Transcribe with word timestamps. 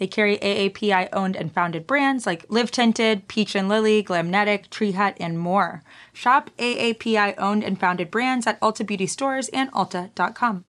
They 0.00 0.06
carry 0.06 0.38
AAPI 0.38 1.10
owned 1.12 1.36
and 1.36 1.52
founded 1.52 1.86
brands 1.86 2.24
like 2.24 2.46
Live 2.48 2.70
Tinted, 2.70 3.28
Peach 3.28 3.54
and 3.54 3.68
Lily, 3.68 4.02
Glamnetic, 4.02 4.70
Tree 4.70 4.92
Hut, 4.92 5.14
and 5.20 5.38
more. 5.38 5.82
Shop 6.14 6.48
AAPI 6.56 7.34
owned 7.36 7.62
and 7.62 7.78
founded 7.78 8.10
brands 8.10 8.46
at 8.46 8.58
Ulta 8.62 8.84
Beauty 8.86 9.06
stores 9.06 9.50
and 9.50 9.70
Ulta.com. 9.72 10.64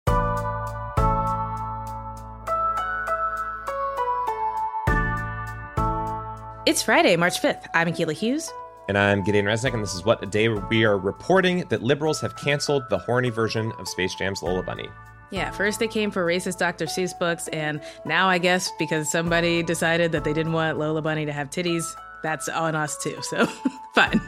It's 6.66 6.82
Friday, 6.82 7.18
March 7.18 7.42
5th. 7.42 7.68
I'm 7.74 7.88
Akila 7.88 8.14
Hughes. 8.14 8.50
And 8.88 8.98
I'm 8.98 9.26
Gideon 9.26 9.46
Resnick, 9.46 9.74
and 9.74 9.84
this 9.84 9.94
is 9.94 10.06
what 10.06 10.24
a 10.24 10.26
day 10.26 10.48
we 10.48 10.86
are 10.86 10.98
reporting 10.98 11.66
that 11.68 11.84
liberals 11.84 12.22
have 12.22 12.38
canceled 12.38 12.84
the 12.90 12.98
horny 12.98 13.30
version 13.30 13.74
of 13.78 13.90
Space 13.90 14.16
Jam's 14.16 14.42
Lola 14.42 14.64
Bunny. 14.64 14.88
Yeah, 15.30 15.52
first 15.52 15.80
they 15.80 15.88
came 15.88 16.10
for 16.10 16.26
racist 16.26 16.58
Dr. 16.58 16.86
Seuss 16.86 17.18
books, 17.18 17.50
and 17.50 17.82
now 18.06 18.30
I 18.30 18.38
guess 18.38 18.72
because 18.80 19.12
somebody 19.12 19.62
decided 19.62 20.12
that 20.14 20.24
they 20.24 20.34
didn't 20.34 20.54
want 20.54 20.80
Lola 20.80 21.02
Bunny 21.02 21.26
to 21.26 21.34
have 21.34 21.50
titties, 21.50 21.86
that's 22.24 22.48
on 22.48 22.76
us 22.76 22.98
too. 22.98 23.18
So, 23.22 23.46
fine. 23.96 24.20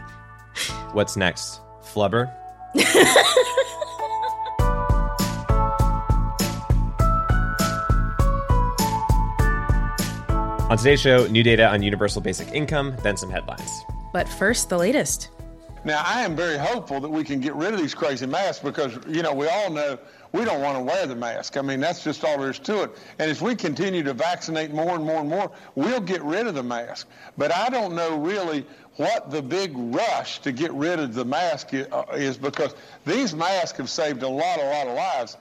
What's 0.91 1.16
next? 1.16 1.62
Flubber? 1.81 2.34
on 10.69 10.78
today's 10.78 11.00
show, 11.00 11.25
new 11.28 11.44
data 11.44 11.67
on 11.67 11.81
universal 11.81 12.22
basic 12.22 12.50
income, 12.50 12.95
then 13.03 13.16
some 13.16 13.30
headlines. 13.30 13.86
But 14.11 14.28
first, 14.28 14.69
the 14.69 14.78
latest. 14.78 15.30
Now, 15.86 16.03
I 16.06 16.22
am 16.22 16.36
very 16.36 16.58
hopeful 16.58 17.00
that 17.00 17.09
we 17.09 17.23
can 17.23 17.39
get 17.39 17.56
rid 17.56 17.73
of 17.73 17.80
these 17.80 17.95
crazy 17.95 18.25
masks 18.25 18.61
because, 18.61 19.00
you 19.08 19.23
know, 19.23 19.34
we 19.34 19.47
all 19.47 19.69
know 19.69 19.97
we 20.31 20.45
don't 20.45 20.61
want 20.61 20.77
to 20.77 20.83
wear 20.83 21.05
the 21.08 21.16
mask. 21.16 21.58
I 21.58 21.61
mean, 21.61 21.80
that's 21.80 22.03
just 22.03 22.23
all 22.23 22.38
there 22.38 22.52
is 22.52 22.59
to 22.59 22.83
it. 22.83 22.91
And 23.17 23.31
as 23.31 23.41
we 23.41 23.55
continue 23.55 24.03
to 24.03 24.13
vaccinate 24.13 24.72
more 24.72 24.95
and 24.95 25.03
more 25.03 25.22
and 25.22 25.30
more, 25.30 25.52
we'll 25.75 26.02
get 26.02 26.22
rid 26.23 26.47
of 26.47 26.55
the 26.55 26.63
mask. 26.63 27.08
But 27.38 27.53
I 27.53 27.69
don't 27.69 27.95
know 27.95 28.17
really 28.17 28.66
what 28.97 29.31
the 29.31 29.41
big 29.41 29.72
rush 29.75 30.39
to 30.39 30.52
get 30.52 30.72
rid 30.73 31.00
of 31.00 31.13
the 31.13 31.25
mask 31.25 31.73
uh, 31.73 32.03
is 32.13 32.38
because 32.38 32.75
these 33.05 33.33
masks 33.33 33.77
have 33.77 33.89
saved 33.89 34.23
a 34.23 34.27
lot, 34.27 34.59
a 34.59 34.66
lot 34.66 34.88
of 34.88 34.95
lives. 34.95 35.38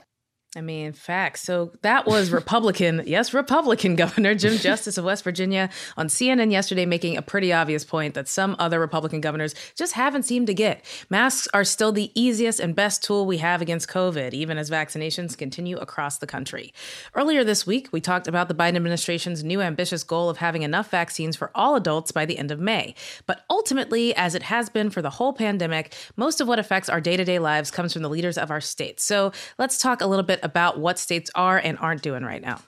I 0.55 0.61
mean, 0.61 0.93
facts. 0.93 1.43
So 1.43 1.73
that 1.83 2.07
was 2.07 2.31
Republican, 2.31 3.03
yes, 3.05 3.35
Republican 3.35 3.95
Governor 3.95 4.33
Jim 4.33 4.53
Justice 4.57 4.97
of 4.97 5.05
West 5.05 5.23
Virginia 5.23 5.69
on 5.95 6.07
CNN 6.07 6.51
yesterday 6.51 6.87
making 6.87 7.17
a 7.17 7.21
pretty 7.21 7.53
obvious 7.53 7.85
point 7.85 8.15
that 8.15 8.27
some 8.27 8.55
other 8.57 8.79
Republican 8.79 9.21
governors 9.21 9.53
just 9.75 9.93
haven't 9.93 10.23
seemed 10.23 10.47
to 10.47 10.55
get. 10.55 10.83
Masks 11.07 11.47
are 11.53 11.63
still 11.63 11.91
the 11.91 12.11
easiest 12.19 12.59
and 12.59 12.75
best 12.75 13.03
tool 13.03 13.27
we 13.27 13.37
have 13.37 13.61
against 13.61 13.89
COVID, 13.89 14.33
even 14.33 14.57
as 14.57 14.71
vaccinations 14.71 15.37
continue 15.37 15.77
across 15.77 16.17
the 16.17 16.25
country. 16.25 16.73
Earlier 17.13 17.43
this 17.43 17.67
week, 17.67 17.89
we 17.91 18.01
talked 18.01 18.27
about 18.27 18.47
the 18.47 18.55
Biden 18.55 18.75
administration's 18.75 19.43
new 19.43 19.61
ambitious 19.61 20.03
goal 20.03 20.31
of 20.31 20.37
having 20.37 20.63
enough 20.63 20.89
vaccines 20.89 21.35
for 21.35 21.51
all 21.53 21.75
adults 21.75 22.11
by 22.11 22.25
the 22.25 22.39
end 22.39 22.49
of 22.49 22.59
May. 22.59 22.95
But 23.27 23.45
ultimately, 23.51 24.15
as 24.15 24.33
it 24.33 24.43
has 24.43 24.67
been 24.67 24.89
for 24.89 25.03
the 25.03 25.11
whole 25.11 25.33
pandemic, 25.33 25.93
most 26.17 26.41
of 26.41 26.47
what 26.47 26.57
affects 26.57 26.89
our 26.89 26.99
day 26.99 27.17
to 27.17 27.23
day 27.23 27.37
lives 27.37 27.69
comes 27.69 27.93
from 27.93 28.01
the 28.01 28.09
leaders 28.09 28.37
of 28.37 28.49
our 28.49 28.61
states. 28.61 29.03
So 29.03 29.31
let's 29.59 29.77
talk 29.77 30.01
a 30.01 30.07
little 30.07 30.23
bit 30.23 30.38
bit 30.39 30.49
about 30.49 30.79
what 30.79 30.99
states 30.99 31.29
are 31.35 31.57
and 31.57 31.77
aren't 31.79 32.01
doing 32.01 32.23
right 32.23 32.41
now. 32.41 32.61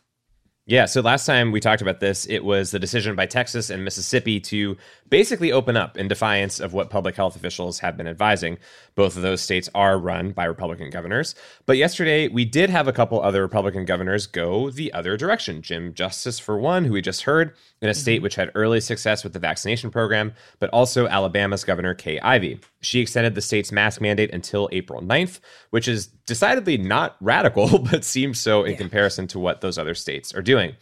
Yeah, 0.67 0.85
so 0.85 1.01
last 1.01 1.25
time 1.25 1.51
we 1.51 1.59
talked 1.59 1.81
about 1.81 1.99
this, 1.99 2.27
it 2.27 2.45
was 2.45 2.69
the 2.69 2.79
decision 2.79 3.15
by 3.15 3.25
Texas 3.25 3.71
and 3.71 3.83
Mississippi 3.83 4.39
to 4.41 4.77
basically 5.09 5.51
open 5.51 5.75
up 5.75 5.97
in 5.97 6.07
defiance 6.07 6.59
of 6.59 6.71
what 6.71 6.91
public 6.91 7.15
health 7.15 7.35
officials 7.35 7.79
have 7.79 7.97
been 7.97 8.07
advising. 8.07 8.59
Both 8.93 9.15
of 9.17 9.23
those 9.23 9.41
states 9.41 9.69
are 9.73 9.97
run 9.97 10.31
by 10.31 10.45
Republican 10.45 10.91
governors. 10.91 11.33
But 11.65 11.77
yesterday, 11.77 12.27
we 12.27 12.45
did 12.45 12.69
have 12.69 12.87
a 12.87 12.93
couple 12.93 13.19
other 13.21 13.41
Republican 13.41 13.85
governors 13.85 14.27
go 14.27 14.69
the 14.69 14.93
other 14.93 15.17
direction. 15.17 15.63
Jim 15.63 15.95
Justice, 15.95 16.37
for 16.39 16.59
one, 16.59 16.85
who 16.85 16.93
we 16.93 17.01
just 17.01 17.23
heard, 17.23 17.55
in 17.81 17.89
a 17.89 17.93
state 17.93 18.17
mm-hmm. 18.17 18.23
which 18.23 18.35
had 18.35 18.51
early 18.53 18.79
success 18.79 19.23
with 19.23 19.33
the 19.33 19.39
vaccination 19.39 19.89
program, 19.89 20.31
but 20.59 20.69
also 20.69 21.07
Alabama's 21.07 21.63
Governor 21.65 21.95
Kay 21.95 22.19
Ivey. 22.19 22.59
She 22.81 22.99
extended 22.99 23.35
the 23.35 23.41
state's 23.41 23.71
mask 23.71 24.01
mandate 24.01 24.33
until 24.33 24.69
April 24.71 25.01
9th, 25.01 25.39
which 25.69 25.87
is 25.87 26.07
decidedly 26.07 26.77
not 26.77 27.15
radical, 27.21 27.79
but 27.91 28.03
seems 28.03 28.39
so 28.39 28.63
in 28.63 28.71
yeah. 28.71 28.77
comparison 28.77 29.27
to 29.27 29.39
what 29.39 29.61
those 29.61 29.77
other 29.77 29.95
states 29.95 30.33
are 30.33 30.41
doing. 30.41 30.75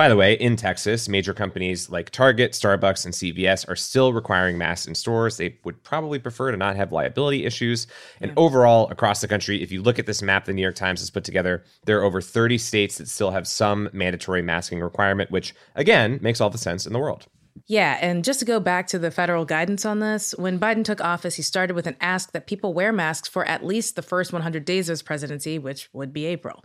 By 0.00 0.08
the 0.08 0.16
way, 0.16 0.32
in 0.32 0.56
Texas, 0.56 1.10
major 1.10 1.34
companies 1.34 1.90
like 1.90 2.08
Target, 2.08 2.52
Starbucks, 2.52 3.04
and 3.04 3.12
CVS 3.12 3.68
are 3.68 3.76
still 3.76 4.14
requiring 4.14 4.56
masks 4.56 4.86
in 4.86 4.94
stores. 4.94 5.36
They 5.36 5.58
would 5.64 5.82
probably 5.82 6.18
prefer 6.18 6.50
to 6.50 6.56
not 6.56 6.76
have 6.76 6.90
liability 6.90 7.44
issues. 7.44 7.86
And 8.18 8.30
yeah. 8.30 8.34
overall, 8.38 8.88
across 8.90 9.20
the 9.20 9.28
country, 9.28 9.62
if 9.62 9.70
you 9.70 9.82
look 9.82 9.98
at 9.98 10.06
this 10.06 10.22
map 10.22 10.46
the 10.46 10.54
New 10.54 10.62
York 10.62 10.74
Times 10.76 11.00
has 11.00 11.10
put 11.10 11.24
together, 11.24 11.64
there 11.84 12.00
are 12.00 12.04
over 12.04 12.22
30 12.22 12.56
states 12.56 12.96
that 12.96 13.08
still 13.08 13.30
have 13.30 13.46
some 13.46 13.90
mandatory 13.92 14.40
masking 14.40 14.80
requirement, 14.80 15.30
which 15.30 15.54
again 15.74 16.18
makes 16.22 16.40
all 16.40 16.48
the 16.48 16.56
sense 16.56 16.86
in 16.86 16.94
the 16.94 16.98
world. 16.98 17.26
Yeah, 17.66 17.98
and 18.00 18.24
just 18.24 18.40
to 18.40 18.46
go 18.46 18.60
back 18.60 18.86
to 18.88 18.98
the 18.98 19.10
federal 19.10 19.44
guidance 19.44 19.84
on 19.84 20.00
this, 20.00 20.34
when 20.36 20.58
Biden 20.58 20.84
took 20.84 21.00
office, 21.00 21.36
he 21.36 21.42
started 21.42 21.74
with 21.74 21.86
an 21.86 21.96
ask 22.00 22.32
that 22.32 22.46
people 22.46 22.74
wear 22.74 22.92
masks 22.92 23.28
for 23.28 23.44
at 23.44 23.64
least 23.64 23.96
the 23.96 24.02
first 24.02 24.32
100 24.32 24.64
days 24.64 24.88
of 24.88 24.94
his 24.94 25.02
presidency, 25.02 25.58
which 25.58 25.88
would 25.92 26.12
be 26.12 26.26
April. 26.26 26.62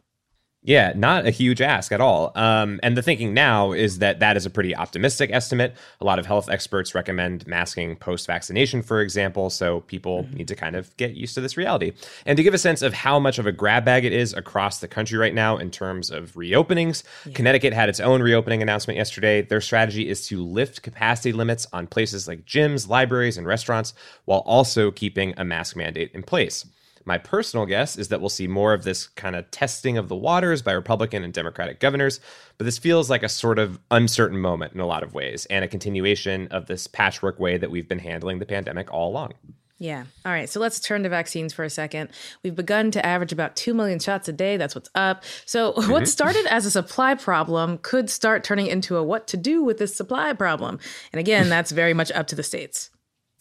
Yeah, 0.65 0.93
not 0.95 1.27
a 1.27 1.29
huge 1.29 1.61
ask 1.61 1.91
at 1.91 2.01
all. 2.01 2.31
Um, 2.35 2.79
and 2.81 2.97
the 2.97 3.03
thinking 3.03 3.35
now 3.35 3.71
is 3.71 3.99
that 3.99 4.19
that 4.19 4.35
is 4.35 4.47
a 4.47 4.49
pretty 4.49 4.75
optimistic 4.75 5.29
estimate. 5.31 5.75
A 6.01 6.05
lot 6.05 6.17
of 6.17 6.25
health 6.25 6.49
experts 6.49 6.95
recommend 6.95 7.45
masking 7.45 7.95
post 7.95 8.25
vaccination, 8.25 8.81
for 8.81 8.99
example. 8.99 9.51
So 9.51 9.81
people 9.81 10.23
mm-hmm. 10.23 10.37
need 10.37 10.47
to 10.47 10.55
kind 10.55 10.75
of 10.75 10.95
get 10.97 11.13
used 11.13 11.35
to 11.35 11.41
this 11.41 11.55
reality. 11.55 11.93
And 12.25 12.35
to 12.35 12.41
give 12.41 12.55
a 12.55 12.57
sense 12.57 12.81
of 12.81 12.93
how 12.93 13.19
much 13.19 13.37
of 13.37 13.45
a 13.45 13.51
grab 13.51 13.85
bag 13.85 14.05
it 14.05 14.13
is 14.13 14.33
across 14.33 14.79
the 14.79 14.87
country 14.87 15.19
right 15.19 15.35
now 15.35 15.57
in 15.57 15.69
terms 15.69 16.09
of 16.09 16.33
reopenings, 16.33 17.03
yeah. 17.25 17.33
Connecticut 17.33 17.73
had 17.73 17.87
its 17.87 17.99
own 17.99 18.23
reopening 18.23 18.63
announcement 18.63 18.97
yesterday. 18.97 19.43
Their 19.43 19.61
strategy 19.61 20.09
is 20.09 20.27
to 20.27 20.43
lift 20.43 20.81
capacity 20.81 21.31
limits 21.31 21.67
on 21.73 21.85
places 21.85 22.27
like 22.27 22.43
gyms, 22.45 22.89
libraries, 22.89 23.37
and 23.37 23.45
restaurants 23.45 23.93
while 24.25 24.39
also 24.39 24.89
keeping 24.89 25.35
a 25.37 25.45
mask 25.45 25.75
mandate 25.75 26.09
in 26.15 26.23
place. 26.23 26.65
My 27.05 27.19
personal 27.19 27.67
guess 27.67 27.97
is 27.97 28.07
that 28.07 28.19
we'll 28.19 28.29
see 28.29 28.47
more 28.47 28.73
of 28.73 28.83
this 28.83 29.07
kind 29.07 29.35
of 29.35 29.49
testing 29.51 29.97
of 29.97 30.09
the 30.09 30.15
waters 30.15 30.63
by 30.63 30.71
Republican 30.71 31.23
and 31.23 31.31
Democratic 31.31 31.79
governors, 31.79 32.19
but 32.57 32.65
this 32.65 32.79
feels 32.79 33.09
like 33.09 33.21
a 33.21 33.29
sort 33.29 33.59
of 33.59 33.79
uncertain 33.91 34.39
moment 34.39 34.73
in 34.73 34.79
a 34.79 34.87
lot 34.87 35.03
of 35.03 35.13
ways 35.13 35.45
and 35.47 35.63
a 35.63 35.67
continuation 35.67 36.47
of 36.47 36.65
this 36.65 36.87
patchwork 36.87 37.39
way 37.39 37.57
that 37.57 37.69
we've 37.69 37.87
been 37.87 37.99
handling 37.99 38.39
the 38.39 38.45
pandemic 38.45 38.91
all 38.91 39.11
along. 39.11 39.33
Yeah. 39.77 40.05
All 40.25 40.31
right. 40.31 40.49
So 40.49 40.59
let's 40.59 40.79
turn 40.79 41.03
to 41.03 41.09
vaccines 41.09 41.53
for 41.53 41.65
a 41.65 41.69
second. 41.69 42.09
We've 42.43 42.55
begun 42.55 42.91
to 42.91 43.05
average 43.05 43.33
about 43.33 43.57
2 43.57 43.73
million 43.73 43.99
shots 43.99 44.29
a 44.29 44.33
day. 44.33 44.55
That's 44.55 44.73
what's 44.73 44.89
up. 44.95 45.23
So, 45.45 45.73
mm-hmm. 45.73 45.91
what 45.91 46.07
started 46.07 46.45
as 46.49 46.65
a 46.65 46.71
supply 46.71 47.13
problem 47.13 47.79
could 47.79 48.09
start 48.09 48.45
turning 48.45 48.67
into 48.67 48.95
a 48.95 49.03
what 49.03 49.27
to 49.27 49.37
do 49.37 49.61
with 49.61 49.77
this 49.77 49.93
supply 49.93 50.31
problem. 50.31 50.79
And 51.11 51.19
again, 51.19 51.49
that's 51.49 51.71
very 51.71 51.93
much 51.93 52.09
up 52.13 52.27
to 52.27 52.35
the 52.35 52.43
states. 52.43 52.89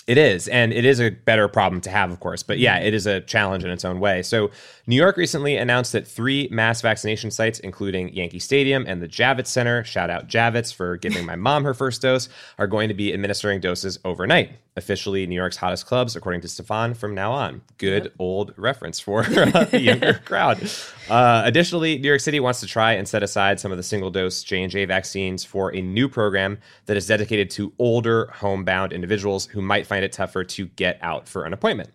It 0.07 0.19
is, 0.19 0.49
and 0.49 0.71
it 0.73 0.85
is 0.85 1.01
a 1.01 1.11
better 1.11 1.49
problem 1.49 1.81
to 1.83 1.91
have, 1.91 2.11
of 2.11 2.21
course. 2.21 2.43
But 2.43 2.59
yeah, 2.59 2.79
it 2.79 2.93
is 2.93 3.07
a 3.07 3.23
challenge 3.23 3.65
in 3.65 3.71
its 3.71 3.87
own 3.87 4.01
way. 4.01 4.23
So, 4.23 4.51
New 4.87 4.97
York 4.97 5.17
recently 5.17 5.57
announced 5.57 5.93
that 5.93 6.07
three 6.07 6.47
mass 6.51 6.83
vaccination 6.83 7.31
sites, 7.31 7.59
including 7.61 8.13
Yankee 8.13 8.39
Stadium 8.39 8.85
and 8.87 9.01
the 9.01 9.09
Javits 9.09 9.47
Center, 9.47 9.83
shout 9.83 10.11
out 10.11 10.29
Javits 10.29 10.75
for 10.75 10.99
giving 10.99 11.25
my 11.25 11.37
mom 11.37 11.65
her 11.65 11.73
first 11.73 12.03
dose, 12.03 12.29
are 12.59 12.67
going 12.67 12.89
to 12.89 12.95
be 12.95 13.15
administering 13.15 13.61
doses 13.61 13.99
overnight 14.05 14.51
officially 14.77 15.27
New 15.27 15.37
York's 15.37 15.57
hottest 15.57 15.87
clubs, 15.87 16.17
according 16.17 16.41
to 16.41 16.49
Stefan, 16.49 16.95
from 16.95 17.15
now 17.15 17.33
on. 17.33 17.63
Good 17.79 18.05
yep. 18.05 18.13
old 18.19 18.55
reference 18.57 18.99
for 18.99 19.21
uh, 19.21 19.65
the 19.71 19.81
younger 19.81 20.15
crowd. 20.25 20.69
Uh, 21.09 21.43
additionally, 21.45 21.99
New 21.99 22.09
York 22.09 22.21
City 22.21 22.41
wants 22.41 22.61
to 22.61 22.67
try 22.67 22.93
and 22.93 23.07
set 23.07 23.23
aside 23.23 23.61
some 23.61 23.71
of 23.71 23.77
the 23.77 23.83
single-dose 23.83 24.43
J&J 24.43 24.87
vaccines 24.87 25.45
for 25.45 25.75
a 25.75 25.81
new 25.81 26.09
program 26.09 26.59
that 26.87 26.97
is 26.97 27.07
dedicated 27.07 27.51
to 27.51 27.73
older 27.79 28.27
homebound 28.35 28.93
individuals 28.93 29.47
who 29.47 29.63
might 29.63 29.87
find 29.87 29.94
it 30.03 30.13
tougher 30.13 30.45
to 30.45 30.67
get 30.67 30.99
out 31.03 31.29
for 31.29 31.45
an 31.45 31.53
appointment. 31.53 31.91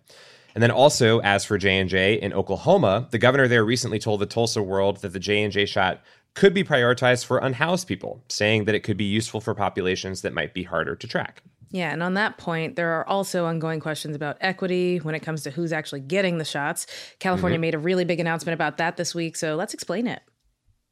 And 0.54 0.62
then 0.62 0.70
also, 0.70 1.20
as 1.20 1.44
for 1.44 1.58
J&J 1.58 2.14
in 2.14 2.32
Oklahoma, 2.32 3.08
the 3.10 3.18
governor 3.18 3.46
there 3.46 3.64
recently 3.64 3.98
told 3.98 4.20
the 4.20 4.26
Tulsa 4.26 4.62
World 4.62 4.98
that 4.98 5.12
the 5.12 5.20
J&J 5.20 5.66
shot 5.66 6.00
could 6.34 6.54
be 6.54 6.64
prioritized 6.64 7.24
for 7.24 7.38
unhoused 7.38 7.86
people, 7.86 8.22
saying 8.28 8.64
that 8.64 8.74
it 8.74 8.80
could 8.80 8.96
be 8.96 9.04
useful 9.04 9.40
for 9.40 9.54
populations 9.54 10.22
that 10.22 10.32
might 10.32 10.54
be 10.54 10.62
harder 10.62 10.96
to 10.96 11.06
track. 11.06 11.42
Yeah, 11.72 11.92
and 11.92 12.02
on 12.02 12.14
that 12.14 12.36
point, 12.36 12.74
there 12.74 12.90
are 12.90 13.08
also 13.08 13.46
ongoing 13.46 13.78
questions 13.78 14.16
about 14.16 14.36
equity 14.40 14.98
when 14.98 15.14
it 15.14 15.20
comes 15.20 15.42
to 15.44 15.50
who's 15.50 15.72
actually 15.72 16.00
getting 16.00 16.38
the 16.38 16.44
shots. 16.44 16.86
California 17.20 17.56
mm-hmm. 17.56 17.62
made 17.62 17.74
a 17.74 17.78
really 17.78 18.04
big 18.04 18.18
announcement 18.18 18.54
about 18.54 18.78
that 18.78 18.96
this 18.96 19.14
week, 19.14 19.36
so 19.36 19.54
let's 19.54 19.72
explain 19.72 20.08
it. 20.08 20.22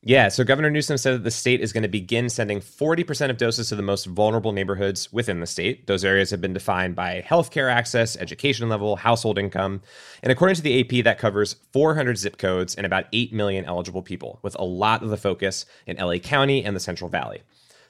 Yeah, 0.03 0.29
so 0.29 0.45
Governor 0.45 0.71
Newsom 0.71 0.97
said 0.97 1.15
that 1.15 1.25
the 1.25 1.31
state 1.31 1.61
is 1.61 1.73
going 1.73 1.83
to 1.83 1.89
begin 1.89 2.29
sending 2.29 2.61
40% 2.61 3.31
of 3.31 3.37
doses 3.37 3.69
to 3.69 3.75
the 3.75 3.83
most 3.83 4.07
vulnerable 4.07 4.53
neighborhoods 4.53 5.13
within 5.13 5.41
the 5.41 5.47
state. 5.47 5.89
Those 5.89 6.05
areas 6.05 6.31
have 6.31 6.41
been 6.41 6.53
defined 6.53 6.95
by 6.95 7.25
healthcare 7.29 7.69
access, 7.69 8.17
education 8.17 8.69
level, 8.69 8.95
household 8.95 9.39
income. 9.39 9.83
And 10.23 10.31
according 10.31 10.55
to 10.55 10.63
the 10.63 10.81
AP, 10.81 11.05
that 11.05 11.19
covers 11.19 11.57
400 11.73 12.17
zip 12.17 12.39
codes 12.39 12.77
and 12.77 12.87
about 12.87 13.07
8 13.13 13.33
million 13.33 13.65
eligible 13.65 14.03
people, 14.03 14.39
with 14.43 14.55
a 14.57 14.65
lot 14.65 15.03
of 15.03 15.11
the 15.11 15.17
focus 15.17 15.67
in 15.85 15.97
LA 15.97 16.19
County 16.19 16.65
and 16.65 16.77
the 16.77 16.81
Central 16.81 17.11
Valley. 17.11 17.43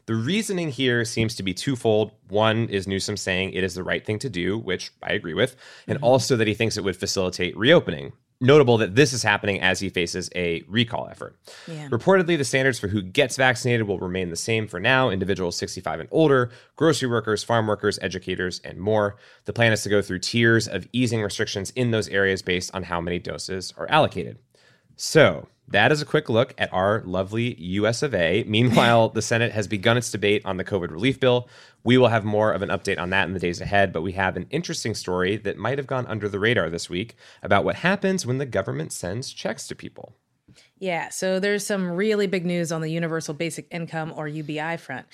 The 0.07 0.15
reasoning 0.15 0.71
here 0.71 1.05
seems 1.05 1.35
to 1.35 1.43
be 1.43 1.53
twofold. 1.53 2.13
One 2.29 2.71
is 2.71 2.89
Newsom 2.89 3.19
saying 3.19 3.53
it 3.53 3.63
is 3.63 3.75
the 3.75 3.85
right 3.85 4.05
thing 4.05 4.19
to 4.21 4.31
do, 4.31 4.57
which 4.57 4.91
I 5.03 5.13
agree 5.13 5.35
with, 5.35 5.57
and 5.87 5.97
mm-hmm. 5.97 6.05
also 6.05 6.37
that 6.37 6.49
he 6.49 6.55
thinks 6.55 6.79
it 6.79 6.85
would 6.85 6.97
facilitate 6.97 7.55
reopening. 7.55 8.15
Notable 8.40 8.79
that 8.79 8.94
this 8.94 9.12
is 9.12 9.25
happening 9.25 9.61
as 9.61 9.81
he 9.81 9.88
faces 9.88 10.31
a 10.37 10.62
recall 10.69 11.08
effort. 11.11 11.37
Yeah. 11.67 11.88
Reportedly, 11.88 12.38
the 12.38 12.44
standards 12.44 12.79
for 12.79 12.87
who 12.87 13.02
gets 13.02 13.37
vaccinated 13.37 13.88
will 13.88 13.99
remain 13.99 14.31
the 14.31 14.37
same 14.37 14.69
for 14.69 14.79
now 14.79 15.11
individuals 15.11 15.56
65 15.56 16.00
and 16.00 16.08
older, 16.12 16.50
grocery 16.76 17.08
workers, 17.08 17.43
farm 17.43 17.67
workers, 17.67 17.99
educators, 18.00 18.61
and 18.62 18.79
more. 18.79 19.17
The 19.46 19.52
plan 19.52 19.73
is 19.73 19.82
to 19.82 19.88
go 19.88 20.02
through 20.02 20.20
tiers 20.20 20.69
of 20.69 20.87
easing 20.93 21.20
restrictions 21.20 21.70
in 21.70 21.90
those 21.90 22.08
areas 22.08 22.40
based 22.43 22.73
on 22.75 22.85
how 22.85 23.00
many 23.00 23.19
doses 23.19 23.75
are 23.76 23.90
allocated. 23.90 24.38
So, 24.94 25.49
that 25.70 25.93
is 25.93 26.00
a 26.00 26.06
quick 26.06 26.29
look 26.29 26.55
at 26.59 26.73
our 26.73 27.03
lovely 27.05 27.55
US 27.61 28.03
of 28.03 28.15
A. 28.15 28.44
Meanwhile, 28.47 29.09
the 29.15 29.23
Senate 29.23 29.53
has 29.53 29.69
begun 29.69 29.97
its 29.97 30.11
debate 30.11 30.43
on 30.44 30.56
the 30.56 30.65
COVID 30.65 30.91
relief 30.91 31.20
bill. 31.20 31.49
We 31.85 31.99
will 31.99 32.09
have 32.09 32.25
more 32.25 32.53
of 32.53 32.62
an 32.62 32.70
update 32.70 32.99
on 32.99 33.11
that 33.11 33.29
in 33.29 33.35
the 33.35 33.41
days 33.41 33.61
ahead, 33.61 33.93
but 33.93 34.03
we 34.03 34.12
have 34.12 34.37
an 34.37 34.47
interesting 34.50 34.94
story 34.94 35.37
that 35.37 35.59
might 35.59 35.79
have 35.79 35.87
gone 35.87 36.06
under 36.06 36.29
the 36.29 36.38
radar 36.38 36.70
this 36.70 36.91
week 36.91 37.17
about 37.43 37.65
what 37.65 37.76
happens 37.76 38.26
when 38.26 38.38
the 38.38 38.47
government 38.47 38.93
sends 38.93 39.31
checks 39.31 39.67
to 39.69 39.75
people. 39.75 40.17
Yeah, 40.79 41.09
so 41.11 41.38
there's 41.38 41.67
some 41.67 41.91
really 41.91 42.26
big 42.26 42.47
news 42.47 42.73
on 42.73 42.81
the 42.81 42.91
Universal 42.91 43.35
Basic 43.35 43.67
Income 43.71 44.14
or 44.17 44.26
UBI 44.26 44.76
front. 44.79 45.06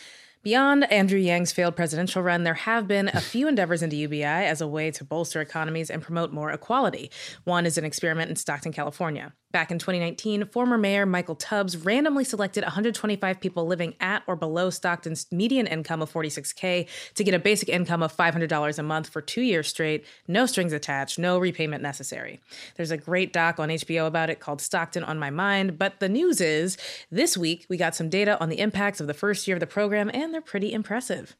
Beyond 0.42 0.90
Andrew 0.92 1.18
Yang's 1.18 1.52
failed 1.52 1.74
presidential 1.74 2.22
run, 2.22 2.44
there 2.44 2.54
have 2.54 2.86
been 2.86 3.08
a 3.08 3.20
few 3.32 3.48
endeavors 3.48 3.82
into 3.82 3.96
UBI 3.96 4.24
as 4.24 4.60
a 4.60 4.68
way 4.68 4.90
to 4.90 5.04
bolster 5.04 5.40
economies 5.40 5.90
and 5.90 6.02
promote 6.02 6.32
more 6.32 6.50
equality. 6.50 7.10
One 7.44 7.66
is 7.66 7.78
an 7.78 7.84
experiment 7.84 8.30
in 8.30 8.36
Stockton, 8.36 8.72
California. 8.72 9.32
Back 9.54 9.70
in 9.70 9.78
2019, 9.78 10.46
former 10.46 10.76
Mayor 10.76 11.06
Michael 11.06 11.36
Tubbs 11.36 11.76
randomly 11.76 12.24
selected 12.24 12.64
125 12.64 13.40
people 13.40 13.68
living 13.68 13.94
at 14.00 14.24
or 14.26 14.34
below 14.34 14.68
Stockton's 14.68 15.28
median 15.30 15.68
income 15.68 16.02
of 16.02 16.12
46K 16.12 16.88
to 17.14 17.22
get 17.22 17.34
a 17.34 17.38
basic 17.38 17.68
income 17.68 18.02
of 18.02 18.12
$500 18.16 18.78
a 18.78 18.82
month 18.82 19.08
for 19.10 19.20
two 19.20 19.42
years 19.42 19.68
straight, 19.68 20.06
no 20.26 20.46
strings 20.46 20.72
attached, 20.72 21.20
no 21.20 21.38
repayment 21.38 21.84
necessary. 21.84 22.40
There's 22.74 22.90
a 22.90 22.96
great 22.96 23.32
doc 23.32 23.60
on 23.60 23.68
HBO 23.68 24.08
about 24.08 24.28
it 24.28 24.40
called 24.40 24.60
Stockton 24.60 25.04
on 25.04 25.20
My 25.20 25.30
Mind, 25.30 25.78
but 25.78 26.00
the 26.00 26.08
news 26.08 26.40
is 26.40 26.76
this 27.12 27.36
week 27.36 27.64
we 27.68 27.76
got 27.76 27.94
some 27.94 28.08
data 28.08 28.36
on 28.40 28.48
the 28.48 28.58
impacts 28.58 29.00
of 29.00 29.06
the 29.06 29.14
first 29.14 29.46
year 29.46 29.54
of 29.54 29.60
the 29.60 29.68
program, 29.68 30.10
and 30.12 30.34
they're 30.34 30.40
pretty 30.40 30.72
impressive. 30.72 31.36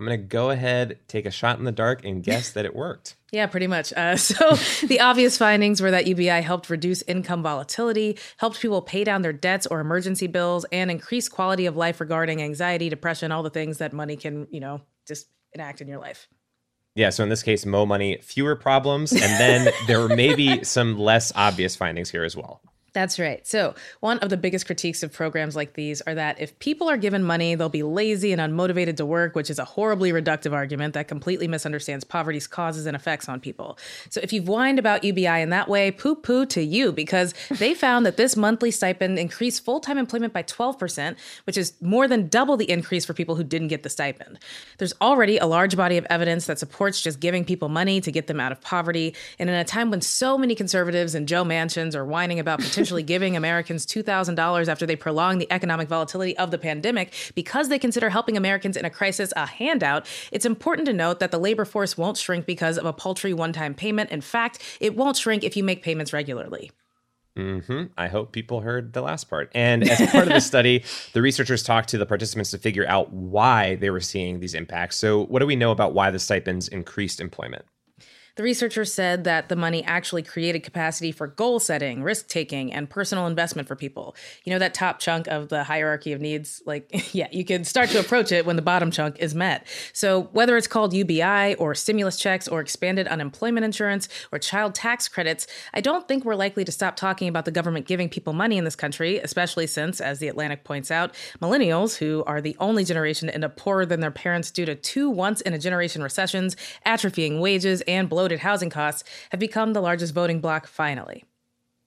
I'm 0.00 0.06
going 0.06 0.18
to 0.18 0.26
go 0.26 0.48
ahead, 0.48 0.98
take 1.08 1.26
a 1.26 1.30
shot 1.30 1.58
in 1.58 1.64
the 1.64 1.72
dark, 1.72 2.04
and 2.06 2.22
guess 2.22 2.50
that 2.54 2.64
it 2.64 2.74
worked. 2.74 3.16
Yeah, 3.32 3.46
pretty 3.46 3.66
much. 3.66 3.92
Uh, 3.92 4.16
so 4.16 4.54
the 4.86 5.00
obvious 5.00 5.36
findings 5.36 5.82
were 5.82 5.90
that 5.90 6.06
UBI 6.06 6.40
helped 6.40 6.70
reduce 6.70 7.02
income 7.02 7.42
volatility, 7.42 8.18
helped 8.38 8.60
people 8.60 8.80
pay 8.80 9.04
down 9.04 9.22
their 9.22 9.34
debts 9.34 9.66
or 9.66 9.80
emergency 9.80 10.26
bills, 10.26 10.64
and 10.72 10.90
increase 10.90 11.28
quality 11.28 11.66
of 11.66 11.76
life 11.76 12.00
regarding 12.00 12.40
anxiety, 12.40 12.88
depression, 12.88 13.30
all 13.30 13.42
the 13.42 13.50
things 13.50 13.78
that 13.78 13.92
money 13.92 14.16
can, 14.16 14.48
you 14.50 14.60
know, 14.60 14.80
just 15.06 15.28
enact 15.52 15.82
in 15.82 15.86
your 15.86 15.98
life. 15.98 16.26
Yeah, 16.94 17.10
so 17.10 17.22
in 17.22 17.28
this 17.28 17.42
case, 17.42 17.64
mo 17.66 17.86
money, 17.86 18.18
fewer 18.22 18.56
problems, 18.56 19.12
and 19.12 19.20
then 19.22 19.72
there 19.86 20.00
were 20.00 20.08
maybe 20.08 20.64
some 20.64 20.98
less 20.98 21.30
obvious 21.36 21.76
findings 21.76 22.10
here 22.10 22.24
as 22.24 22.36
well. 22.36 22.62
That's 22.92 23.18
right. 23.18 23.46
So, 23.46 23.74
one 24.00 24.18
of 24.18 24.30
the 24.30 24.36
biggest 24.36 24.66
critiques 24.66 25.02
of 25.02 25.12
programs 25.12 25.54
like 25.54 25.74
these 25.74 26.00
are 26.02 26.14
that 26.14 26.40
if 26.40 26.58
people 26.58 26.90
are 26.90 26.96
given 26.96 27.22
money, 27.22 27.54
they'll 27.54 27.68
be 27.68 27.84
lazy 27.84 28.32
and 28.32 28.40
unmotivated 28.40 28.96
to 28.96 29.06
work, 29.06 29.36
which 29.36 29.48
is 29.48 29.58
a 29.60 29.64
horribly 29.64 30.10
reductive 30.10 30.52
argument 30.52 30.94
that 30.94 31.06
completely 31.06 31.46
misunderstands 31.46 32.04
poverty's 32.04 32.48
causes 32.48 32.86
and 32.86 32.96
effects 32.96 33.28
on 33.28 33.38
people. 33.38 33.78
So, 34.08 34.20
if 34.22 34.32
you've 34.32 34.48
whined 34.48 34.80
about 34.80 35.04
UBI 35.04 35.40
in 35.40 35.50
that 35.50 35.68
way, 35.68 35.92
poo 35.92 36.16
poo 36.16 36.46
to 36.46 36.62
you 36.62 36.90
because 36.90 37.32
they 37.50 37.74
found 37.74 38.04
that 38.06 38.16
this 38.16 38.36
monthly 38.36 38.72
stipend 38.72 39.18
increased 39.18 39.64
full 39.64 39.78
time 39.78 39.98
employment 39.98 40.32
by 40.32 40.42
12%, 40.42 41.16
which 41.44 41.56
is 41.56 41.74
more 41.80 42.08
than 42.08 42.28
double 42.28 42.56
the 42.56 42.70
increase 42.70 43.04
for 43.04 43.14
people 43.14 43.36
who 43.36 43.44
didn't 43.44 43.68
get 43.68 43.84
the 43.84 43.90
stipend. 43.90 44.38
There's 44.78 44.94
already 45.00 45.38
a 45.38 45.46
large 45.46 45.76
body 45.76 45.96
of 45.96 46.06
evidence 46.10 46.46
that 46.46 46.58
supports 46.58 47.00
just 47.00 47.20
giving 47.20 47.44
people 47.44 47.68
money 47.68 48.00
to 48.00 48.10
get 48.10 48.26
them 48.26 48.40
out 48.40 48.50
of 48.50 48.60
poverty. 48.60 49.14
And 49.38 49.48
in 49.48 49.54
a 49.54 49.64
time 49.64 49.90
when 49.90 50.00
so 50.00 50.36
many 50.36 50.56
conservatives 50.56 51.14
and 51.14 51.28
Joe 51.28 51.44
Manchins 51.44 51.94
are 51.94 52.04
whining 52.04 52.40
about 52.40 52.60
potentially 52.80 53.02
giving 53.14 53.36
Americans 53.36 53.84
$2,000 53.86 54.68
after 54.68 54.86
they 54.86 54.96
prolong 54.96 55.38
the 55.38 55.50
economic 55.52 55.88
volatility 55.88 56.36
of 56.38 56.50
the 56.50 56.58
pandemic 56.58 57.12
because 57.34 57.68
they 57.68 57.78
consider 57.78 58.10
helping 58.10 58.36
Americans 58.36 58.76
in 58.76 58.84
a 58.84 58.90
crisis 58.90 59.32
a 59.36 59.46
handout, 59.46 60.06
it's 60.32 60.46
important 60.46 60.86
to 60.86 60.92
note 60.92 61.20
that 61.20 61.30
the 61.30 61.38
labor 61.38 61.64
force 61.64 61.98
won't 61.98 62.16
shrink 62.16 62.46
because 62.46 62.78
of 62.78 62.86
a 62.86 62.92
paltry 62.92 63.34
one 63.34 63.52
time 63.52 63.74
payment. 63.74 64.10
In 64.10 64.20
fact, 64.20 64.62
it 64.80 64.96
won't 64.96 65.16
shrink 65.16 65.44
if 65.44 65.56
you 65.56 65.64
make 65.64 65.82
payments 65.82 66.12
regularly. 66.12 66.70
Mm-hmm. 67.36 67.84
I 67.96 68.08
hope 68.08 68.32
people 68.32 68.60
heard 68.60 68.92
the 68.92 69.02
last 69.02 69.30
part. 69.30 69.50
And 69.54 69.88
as 69.88 70.10
part 70.10 70.26
of 70.26 70.32
the 70.32 70.40
study, 70.40 70.84
the 71.12 71.22
researchers 71.22 71.62
talked 71.62 71.88
to 71.90 71.98
the 71.98 72.06
participants 72.06 72.50
to 72.50 72.58
figure 72.58 72.86
out 72.86 73.12
why 73.12 73.76
they 73.76 73.90
were 73.90 74.00
seeing 74.00 74.40
these 74.40 74.54
impacts. 74.54 74.96
So, 74.96 75.26
what 75.26 75.38
do 75.38 75.46
we 75.46 75.56
know 75.56 75.70
about 75.70 75.94
why 75.94 76.10
the 76.10 76.18
stipends 76.18 76.68
increased 76.68 77.20
employment? 77.20 77.64
The 78.36 78.42
researchers 78.42 78.92
said 78.92 79.24
that 79.24 79.48
the 79.48 79.56
money 79.56 79.84
actually 79.84 80.22
created 80.22 80.62
capacity 80.62 81.12
for 81.12 81.26
goal 81.26 81.60
setting, 81.60 82.02
risk 82.02 82.28
taking, 82.28 82.72
and 82.72 82.88
personal 82.88 83.26
investment 83.26 83.68
for 83.68 83.76
people. 83.76 84.14
You 84.44 84.52
know, 84.52 84.58
that 84.58 84.74
top 84.74 84.98
chunk 84.98 85.26
of 85.26 85.48
the 85.48 85.64
hierarchy 85.64 86.12
of 86.12 86.20
needs, 86.20 86.62
like, 86.66 86.90
yeah, 87.14 87.28
you 87.32 87.44
can 87.44 87.64
start 87.64 87.90
to 87.90 88.00
approach 88.00 88.32
it 88.32 88.46
when 88.46 88.56
the 88.56 88.62
bottom 88.62 88.90
chunk 88.90 89.18
is 89.18 89.34
met. 89.34 89.66
So, 89.92 90.22
whether 90.32 90.56
it's 90.56 90.66
called 90.66 90.92
UBI 90.92 91.54
or 91.56 91.74
stimulus 91.74 92.18
checks 92.18 92.48
or 92.48 92.60
expanded 92.60 93.06
unemployment 93.08 93.64
insurance 93.64 94.08
or 94.32 94.38
child 94.38 94.74
tax 94.74 95.08
credits, 95.08 95.46
I 95.74 95.80
don't 95.80 96.06
think 96.06 96.24
we're 96.24 96.34
likely 96.34 96.64
to 96.64 96.72
stop 96.72 96.96
talking 96.96 97.28
about 97.28 97.44
the 97.44 97.50
government 97.50 97.86
giving 97.86 98.08
people 98.08 98.32
money 98.32 98.58
in 98.58 98.64
this 98.64 98.76
country, 98.76 99.18
especially 99.18 99.66
since, 99.66 100.00
as 100.00 100.18
The 100.18 100.28
Atlantic 100.28 100.64
points 100.64 100.90
out, 100.90 101.14
millennials, 101.40 101.96
who 101.96 102.24
are 102.26 102.40
the 102.40 102.56
only 102.60 102.84
generation 102.84 103.28
to 103.28 103.34
end 103.34 103.44
up 103.44 103.56
poorer 103.56 103.86
than 103.86 104.00
their 104.00 104.10
parents 104.10 104.50
due 104.50 104.66
to 104.66 104.74
two 104.74 105.10
once 105.10 105.40
in 105.40 105.54
a 105.54 105.58
generation 105.58 106.02
recessions, 106.02 106.56
atrophying 106.86 107.40
wages, 107.40 107.82
and 107.82 108.08
bloated 108.20 108.40
housing 108.40 108.68
costs 108.68 109.02
have 109.30 109.40
become 109.40 109.72
the 109.72 109.80
largest 109.80 110.12
voting 110.12 110.40
bloc 110.40 110.66
finally. 110.66 111.24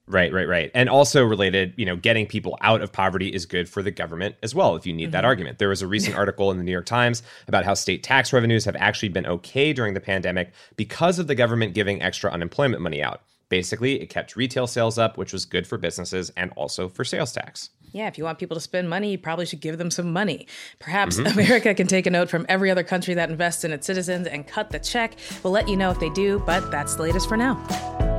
Right, 0.07 0.33
right, 0.33 0.47
right. 0.47 0.71
And 0.73 0.89
also 0.89 1.23
related, 1.23 1.75
you 1.77 1.85
know, 1.85 1.95
getting 1.95 2.25
people 2.25 2.57
out 2.61 2.81
of 2.81 2.91
poverty 2.91 3.31
is 3.31 3.45
good 3.45 3.69
for 3.69 3.83
the 3.83 3.91
government 3.91 4.35
as 4.41 4.55
well, 4.55 4.75
if 4.75 4.87
you 4.87 4.93
need 4.93 5.11
that 5.11 5.19
mm-hmm. 5.19 5.27
argument. 5.27 5.59
There 5.59 5.69
was 5.69 5.83
a 5.83 5.87
recent 5.87 6.17
article 6.17 6.49
in 6.49 6.57
the 6.57 6.63
New 6.63 6.71
York 6.71 6.87
Times 6.87 7.21
about 7.47 7.65
how 7.65 7.75
state 7.75 8.01
tax 8.01 8.33
revenues 8.33 8.65
have 8.65 8.75
actually 8.79 9.09
been 9.09 9.27
okay 9.27 9.73
during 9.73 9.93
the 9.93 10.01
pandemic 10.01 10.51
because 10.75 11.19
of 11.19 11.27
the 11.27 11.35
government 11.35 11.75
giving 11.75 12.01
extra 12.01 12.31
unemployment 12.31 12.81
money 12.81 13.03
out. 13.03 13.21
Basically, 13.49 14.01
it 14.01 14.07
kept 14.07 14.35
retail 14.35 14.67
sales 14.67 14.97
up, 14.97 15.17
which 15.17 15.33
was 15.33 15.45
good 15.45 15.67
for 15.67 15.77
businesses 15.77 16.31
and 16.37 16.51
also 16.55 16.89
for 16.89 17.03
sales 17.03 17.31
tax. 17.31 17.69
Yeah, 17.91 18.07
if 18.07 18.17
you 18.17 18.23
want 18.23 18.39
people 18.39 18.55
to 18.55 18.61
spend 18.61 18.89
money, 18.89 19.11
you 19.11 19.17
probably 19.19 19.45
should 19.45 19.61
give 19.61 19.77
them 19.77 19.91
some 19.91 20.11
money. 20.11 20.47
Perhaps 20.79 21.17
mm-hmm. 21.17 21.39
America 21.39 21.73
can 21.75 21.87
take 21.87 22.07
a 22.07 22.09
note 22.09 22.29
from 22.29 22.45
every 22.49 22.71
other 22.71 22.83
country 22.83 23.13
that 23.13 23.29
invests 23.29 23.63
in 23.63 23.71
its 23.71 23.85
citizens 23.85 24.27
and 24.27 24.47
cut 24.47 24.71
the 24.71 24.79
check. 24.79 25.15
We'll 25.43 25.53
let 25.53 25.67
you 25.69 25.77
know 25.77 25.91
if 25.91 25.99
they 25.99 26.09
do, 26.09 26.41
but 26.45 26.71
that's 26.71 26.95
the 26.95 27.03
latest 27.03 27.29
for 27.29 27.37
now. 27.37 28.12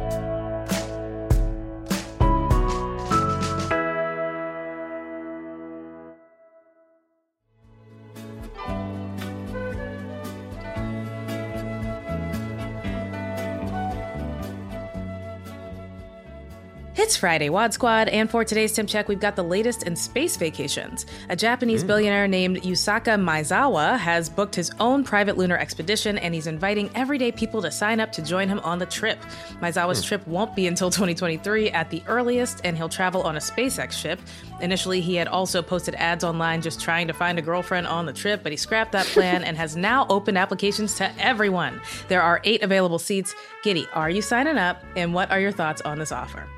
It's 17.04 17.18
Friday, 17.18 17.50
Wad 17.50 17.74
Squad, 17.74 18.08
and 18.08 18.30
for 18.30 18.46
today's 18.46 18.72
Temp 18.72 18.88
Check, 18.88 19.08
we've 19.08 19.20
got 19.20 19.36
the 19.36 19.42
latest 19.42 19.82
in 19.82 19.94
space 19.94 20.38
vacations. 20.38 21.04
A 21.28 21.36
Japanese 21.36 21.82
hmm. 21.82 21.88
billionaire 21.88 22.26
named 22.26 22.62
Yusaku 22.62 23.20
Maezawa 23.22 23.98
has 23.98 24.30
booked 24.30 24.54
his 24.54 24.72
own 24.80 25.04
private 25.04 25.36
lunar 25.36 25.58
expedition, 25.58 26.16
and 26.16 26.32
he's 26.32 26.46
inviting 26.46 26.88
everyday 26.94 27.30
people 27.30 27.60
to 27.60 27.70
sign 27.70 28.00
up 28.00 28.10
to 28.12 28.22
join 28.22 28.48
him 28.48 28.58
on 28.60 28.78
the 28.78 28.86
trip. 28.86 29.18
Maezawa's 29.60 30.00
hmm. 30.00 30.08
trip 30.08 30.26
won't 30.26 30.56
be 30.56 30.66
until 30.66 30.88
2023 30.88 31.70
at 31.72 31.90
the 31.90 32.02
earliest, 32.06 32.62
and 32.64 32.74
he'll 32.74 32.88
travel 32.88 33.20
on 33.20 33.36
a 33.36 33.40
SpaceX 33.40 33.92
ship. 33.92 34.18
Initially, 34.62 35.02
he 35.02 35.14
had 35.14 35.28
also 35.28 35.60
posted 35.60 35.94
ads 35.96 36.24
online 36.24 36.62
just 36.62 36.80
trying 36.80 37.06
to 37.08 37.12
find 37.12 37.38
a 37.38 37.42
girlfriend 37.42 37.86
on 37.86 38.06
the 38.06 38.14
trip, 38.14 38.42
but 38.42 38.50
he 38.50 38.56
scrapped 38.56 38.92
that 38.92 39.04
plan 39.08 39.44
and 39.44 39.58
has 39.58 39.76
now 39.76 40.06
opened 40.08 40.38
applications 40.38 40.94
to 40.94 41.12
everyone. 41.18 41.82
There 42.08 42.22
are 42.22 42.40
eight 42.44 42.62
available 42.62 42.98
seats. 42.98 43.34
Giddy, 43.62 43.86
are 43.92 44.08
you 44.08 44.22
signing 44.22 44.56
up? 44.56 44.82
And 44.96 45.12
what 45.12 45.30
are 45.30 45.38
your 45.38 45.52
thoughts 45.52 45.82
on 45.82 45.98
this 45.98 46.10
offer? 46.10 46.48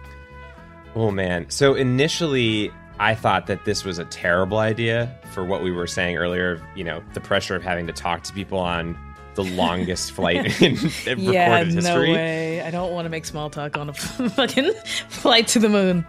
Oh 0.97 1.11
man. 1.11 1.49
So 1.51 1.75
initially 1.75 2.73
I 2.99 3.15
thought 3.15 3.47
that 3.49 3.67
this 3.67 3.85
was 3.85 3.99
a 3.99 4.07
terrible 4.07 4.59
idea 4.59 5.15
for 5.33 5.45
what 5.45 5.63
we 5.63 5.71
were 5.71 5.87
saying 5.87 6.17
earlier, 6.17 6.61
you 6.75 6.83
know, 6.85 7.03
the 7.13 7.21
pressure 7.21 7.55
of 7.55 7.63
having 7.63 7.87
to 7.87 7.93
talk 7.93 8.23
to 8.25 8.33
people 8.33 8.59
on 8.59 8.99
the 9.35 9.45
longest 9.55 10.13
flight 10.13 10.63
in 10.63 10.77
yeah, 11.19 11.59
recorded 11.59 11.75
no 11.75 11.81
history. 11.83 12.13
way. 12.13 12.63
I 12.63 12.71
don't 12.71 12.93
want 12.93 13.05
to 13.05 13.11
make 13.11 13.27
small 13.27 13.51
talk 13.51 13.77
on 13.77 13.91
a 13.91 13.93
fucking 13.93 14.73
flight 15.09 15.49
to 15.49 15.59
the 15.59 15.69
moon. 15.69 16.07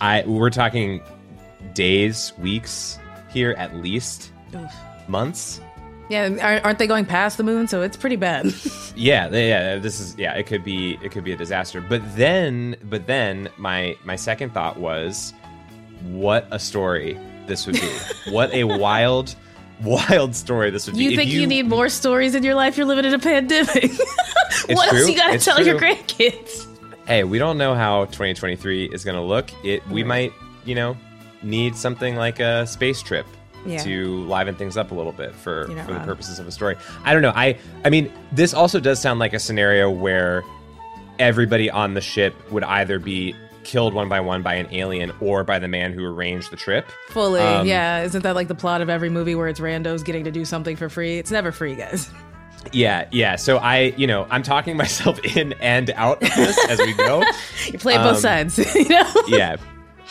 I 0.00 0.24
we're 0.26 0.48
talking 0.48 1.02
days, 1.74 2.32
weeks 2.38 2.98
here 3.30 3.52
at 3.58 3.76
least, 3.76 4.32
months. 5.08 5.60
Yeah, 6.08 6.60
aren't 6.64 6.78
they 6.78 6.86
going 6.86 7.06
past 7.06 7.36
the 7.38 7.42
moon? 7.44 7.68
So 7.68 7.80
it's 7.82 7.96
pretty 7.96 8.16
bad. 8.16 8.52
Yeah, 8.94 9.30
yeah. 9.30 9.78
This 9.78 10.00
is 10.00 10.14
yeah. 10.18 10.34
It 10.34 10.46
could 10.46 10.62
be 10.62 10.98
it 11.02 11.12
could 11.12 11.24
be 11.24 11.32
a 11.32 11.36
disaster. 11.36 11.80
But 11.80 12.02
then, 12.14 12.76
but 12.84 13.06
then 13.06 13.48
my 13.56 13.96
my 14.04 14.16
second 14.16 14.52
thought 14.52 14.76
was, 14.78 15.32
what 16.10 16.46
a 16.50 16.58
story 16.58 17.18
this 17.46 17.66
would 17.66 17.76
be. 17.76 17.90
what 18.30 18.52
a 18.52 18.64
wild, 18.64 19.34
wild 19.82 20.36
story 20.36 20.68
this 20.70 20.86
would 20.86 20.96
be. 20.96 21.04
you 21.04 21.10
If 21.12 21.16
think 21.16 21.30
you, 21.30 21.46
need 21.46 21.68
more 21.68 21.88
stories 21.88 22.34
in 22.34 22.42
your 22.42 22.54
life? 22.54 22.76
You're 22.76 22.84
living 22.86 23.06
in 23.06 23.14
a 23.14 23.18
pandemic. 23.18 23.92
what 24.68 24.90
true. 24.90 24.98
else 24.98 25.08
you 25.08 25.16
gotta 25.16 25.34
It's 25.36 25.44
tell 25.46 25.64
your 25.64 25.78
true. 25.78 25.88
grandkids? 25.88 26.66
Hey, 27.06 27.24
we 27.24 27.38
don't 27.38 27.56
know 27.56 27.74
how 27.74 28.04
2023 28.04 28.90
is 28.92 29.04
going 29.04 29.16
to 29.16 29.22
look. 29.22 29.50
It 29.64 29.86
we 29.88 30.04
might 30.04 30.34
you 30.66 30.74
know 30.74 30.98
need 31.42 31.76
something 31.76 32.14
like 32.14 32.40
a 32.40 32.66
space 32.66 33.00
trip. 33.00 33.24
Yeah. 33.64 33.82
To 33.84 34.22
liven 34.24 34.54
things 34.56 34.76
up 34.76 34.90
a 34.90 34.94
little 34.94 35.12
bit 35.12 35.34
for, 35.34 35.66
for 35.86 35.92
the 35.92 36.00
purposes 36.00 36.38
of 36.38 36.46
a 36.48 36.50
story. 36.52 36.76
I 37.04 37.12
don't 37.12 37.22
know. 37.22 37.32
I 37.34 37.56
I 37.84 37.90
mean, 37.90 38.12
this 38.32 38.52
also 38.54 38.80
does 38.80 39.00
sound 39.00 39.20
like 39.20 39.32
a 39.32 39.38
scenario 39.38 39.88
where 39.90 40.42
everybody 41.18 41.70
on 41.70 41.94
the 41.94 42.00
ship 42.00 42.34
would 42.50 42.64
either 42.64 42.98
be 42.98 43.34
killed 43.64 43.94
one 43.94 44.08
by 44.08 44.18
one 44.20 44.42
by 44.42 44.54
an 44.54 44.66
alien 44.72 45.12
or 45.20 45.44
by 45.44 45.58
the 45.60 45.68
man 45.68 45.92
who 45.92 46.04
arranged 46.04 46.50
the 46.50 46.56
trip. 46.56 46.88
Fully, 47.10 47.40
Um, 47.40 47.66
yeah. 47.66 48.02
Isn't 48.02 48.22
that 48.22 48.34
like 48.34 48.48
the 48.48 48.54
plot 48.56 48.80
of 48.80 48.90
every 48.90 49.08
movie 49.10 49.34
where 49.36 49.46
it's 49.46 49.60
randos 49.60 50.04
getting 50.04 50.24
to 50.24 50.32
do 50.32 50.44
something 50.44 50.74
for 50.74 50.88
free? 50.88 51.18
It's 51.18 51.30
never 51.30 51.52
free, 51.52 51.74
guys. 51.76 52.10
Yeah, 52.70 53.08
yeah. 53.10 53.34
So 53.34 53.56
I, 53.56 53.92
you 53.96 54.06
know, 54.06 54.24
I'm 54.30 54.44
talking 54.44 54.76
myself 54.84 55.18
in 55.36 55.52
and 55.54 55.90
out 55.96 56.22
of 56.22 56.28
this 56.36 56.56
as 56.70 56.78
we 56.78 56.92
go. 56.94 57.24
You 57.72 57.76
play 57.78 57.96
both 57.96 58.18
sides, 58.20 58.56
you 58.76 58.88
know. 58.88 59.12
Yeah, 59.26 59.56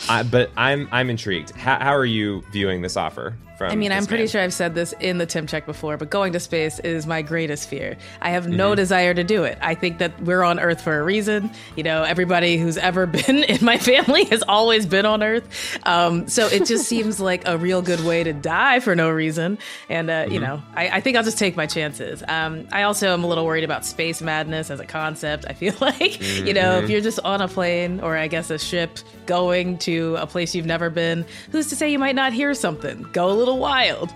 I, 0.08 0.22
but 0.22 0.50
I'm 0.56 0.88
I'm 0.92 1.10
intrigued. 1.10 1.50
How, 1.52 1.78
how 1.78 1.94
are 1.94 2.04
you 2.04 2.42
viewing 2.52 2.82
this 2.82 2.96
offer? 2.96 3.34
I 3.60 3.76
mean, 3.76 3.92
I'm 3.92 4.06
pretty 4.06 4.24
man? 4.24 4.28
sure 4.28 4.40
I've 4.40 4.52
said 4.54 4.74
this 4.74 4.92
in 5.00 5.18
the 5.18 5.26
Temp 5.26 5.48
check 5.48 5.66
before, 5.66 5.96
but 5.96 6.10
going 6.10 6.32
to 6.32 6.40
space 6.40 6.78
is 6.80 7.06
my 7.06 7.22
greatest 7.22 7.68
fear. 7.68 7.96
I 8.20 8.30
have 8.30 8.44
Mm-hmm. 8.44 8.56
no 8.56 8.74
desire 8.74 9.14
to 9.14 9.22
do 9.22 9.44
it. 9.44 9.56
I 9.60 9.74
think 9.74 9.98
that 9.98 10.20
we're 10.22 10.42
on 10.42 10.58
Earth 10.58 10.80
for 10.80 10.98
a 10.98 11.02
reason. 11.04 11.50
You 11.76 11.84
know, 11.84 12.02
everybody 12.02 12.56
who's 12.58 12.76
ever 12.76 13.06
been 13.26 13.44
in 13.44 13.64
my 13.64 13.78
family 13.78 14.24
has 14.24 14.42
always 14.48 14.84
been 14.86 15.06
on 15.06 15.22
Earth. 15.22 15.78
Um, 15.86 16.26
so 16.28 16.46
it 16.48 16.66
just 16.66 16.86
seems 16.88 17.20
like 17.20 17.46
a 17.46 17.56
real 17.56 17.82
good 17.82 18.00
way 18.00 18.24
to 18.24 18.32
die 18.32 18.80
for 18.80 18.96
no 18.96 19.10
reason. 19.10 19.58
And, 19.88 20.10
uh, 20.10 20.12
Mm-hmm. 20.24 20.32
you 20.32 20.40
know, 20.40 20.62
I, 20.74 20.88
I 20.88 21.00
think 21.00 21.16
I'll 21.16 21.22
just 21.24 21.38
take 21.38 21.56
my 21.56 21.66
chances. 21.66 22.22
Um, 22.28 22.66
I 22.72 22.82
also 22.82 23.12
am 23.12 23.22
a 23.24 23.26
little 23.26 23.44
worried 23.46 23.64
about 23.64 23.84
space 23.84 24.20
madness 24.22 24.70
as 24.70 24.80
a 24.80 24.86
concept. 24.86 25.44
I 25.48 25.52
feel 25.52 25.74
like, 25.80 26.20
you 26.20 26.52
know, 26.54 26.62
Mm-hmm. 26.62 26.84
if 26.84 26.90
you're 26.90 27.00
just 27.00 27.20
on 27.20 27.40
a 27.40 27.48
plane 27.48 28.00
or 28.00 28.16
I 28.16 28.26
guess 28.28 28.50
a 28.50 28.58
ship 28.58 28.98
going 29.26 29.78
to 29.78 30.16
a 30.16 30.26
place 30.26 30.54
you've 30.54 30.66
never 30.66 30.90
been, 30.90 31.24
who's 31.52 31.68
to 31.68 31.76
say 31.76 31.90
you 31.92 31.98
might 31.98 32.14
not 32.14 32.32
hear 32.32 32.54
something? 32.54 33.02
Go 33.12 33.30
a 33.30 33.34
little 33.34 33.51
wild 33.54 34.10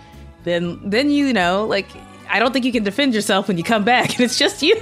then 0.44 0.78
then 0.88 1.10
you 1.10 1.32
know 1.32 1.64
like 1.66 1.86
i 2.28 2.38
don't 2.38 2.52
think 2.52 2.64
you 2.64 2.72
can 2.72 2.84
defend 2.84 3.14
yourself 3.14 3.48
when 3.48 3.56
you 3.58 3.64
come 3.64 3.84
back 3.84 4.10
and 4.14 4.20
it's 4.20 4.38
just 4.38 4.62
you 4.62 4.76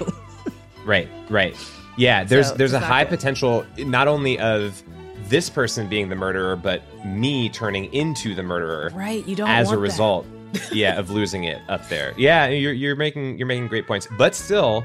Right, 0.85 1.09
right. 1.31 1.57
Yeah, 1.97 2.25
there's 2.25 2.49
So, 2.49 2.55
there's 2.57 2.75
a 2.75 2.79
high 2.79 3.05
good. 3.05 3.11
potential 3.19 3.65
not 3.79 4.07
only 4.07 4.39
of 4.39 4.83
this 5.31 5.49
person 5.49 5.89
being 5.89 6.11
the 6.11 6.15
murderer, 6.17 6.57
but 6.57 6.83
me 7.07 7.49
turning 7.49 7.87
into 7.95 8.35
the 8.35 8.43
murderer. 8.43 8.91
Right, 8.93 9.27
you 9.27 9.35
don't 9.35 9.49
as 9.49 9.71
a 9.71 9.79
result. 9.79 10.27
yeah, 10.73 10.99
of 10.99 11.09
losing 11.09 11.45
it 11.45 11.63
up 11.71 11.89
there. 11.89 12.13
Yeah, 12.19 12.49
you're 12.49 12.75
you're 12.75 12.97
making 12.97 13.39
you're 13.39 13.47
making 13.47 13.69
great 13.69 13.87
points, 13.87 14.07
but 14.19 14.35
still, 14.35 14.85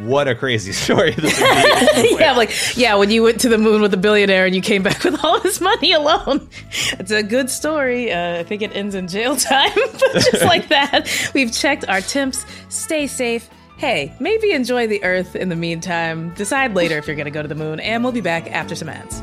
what 0.00 0.28
a 0.28 0.34
crazy 0.34 0.72
story 0.84 1.12
this 1.12 1.40
would 1.40 2.02
be. 2.02 2.16
yeah 2.20 2.32
like 2.32 2.50
yeah 2.76 2.94
when 2.94 3.10
you 3.10 3.22
went 3.22 3.40
to 3.40 3.48
the 3.48 3.58
moon 3.58 3.80
with 3.80 3.92
a 3.94 3.96
billionaire 3.96 4.46
and 4.46 4.54
you 4.54 4.60
came 4.60 4.82
back 4.82 5.02
with 5.04 5.22
all 5.24 5.40
this 5.40 5.60
money 5.60 5.92
alone. 5.92 6.48
It's 6.98 7.10
a 7.10 7.22
good 7.22 7.50
story. 7.50 8.12
Uh, 8.12 8.40
i 8.40 8.42
think 8.42 8.62
it 8.62 8.74
ends 8.74 8.94
in 8.94 9.08
jail 9.08 9.36
time 9.36 9.70
but 9.74 10.12
just 10.14 10.42
like 10.44 10.68
that. 10.68 11.30
We've 11.34 11.52
checked 11.52 11.88
our 11.88 12.00
temps. 12.00 12.44
Stay 12.68 13.06
safe. 13.06 13.48
Hey 13.76 14.14
maybe 14.20 14.52
enjoy 14.52 14.86
the 14.86 15.02
earth 15.04 15.36
in 15.36 15.48
the 15.48 15.56
meantime. 15.56 16.34
Decide 16.34 16.74
later 16.74 16.98
if 16.98 17.06
you're 17.06 17.16
gonna 17.16 17.30
go 17.30 17.42
to 17.42 17.48
the 17.48 17.54
moon 17.54 17.80
and 17.80 18.02
we'll 18.02 18.12
be 18.12 18.20
back 18.20 18.50
after 18.50 18.74
some 18.74 18.88
ads 18.88 19.22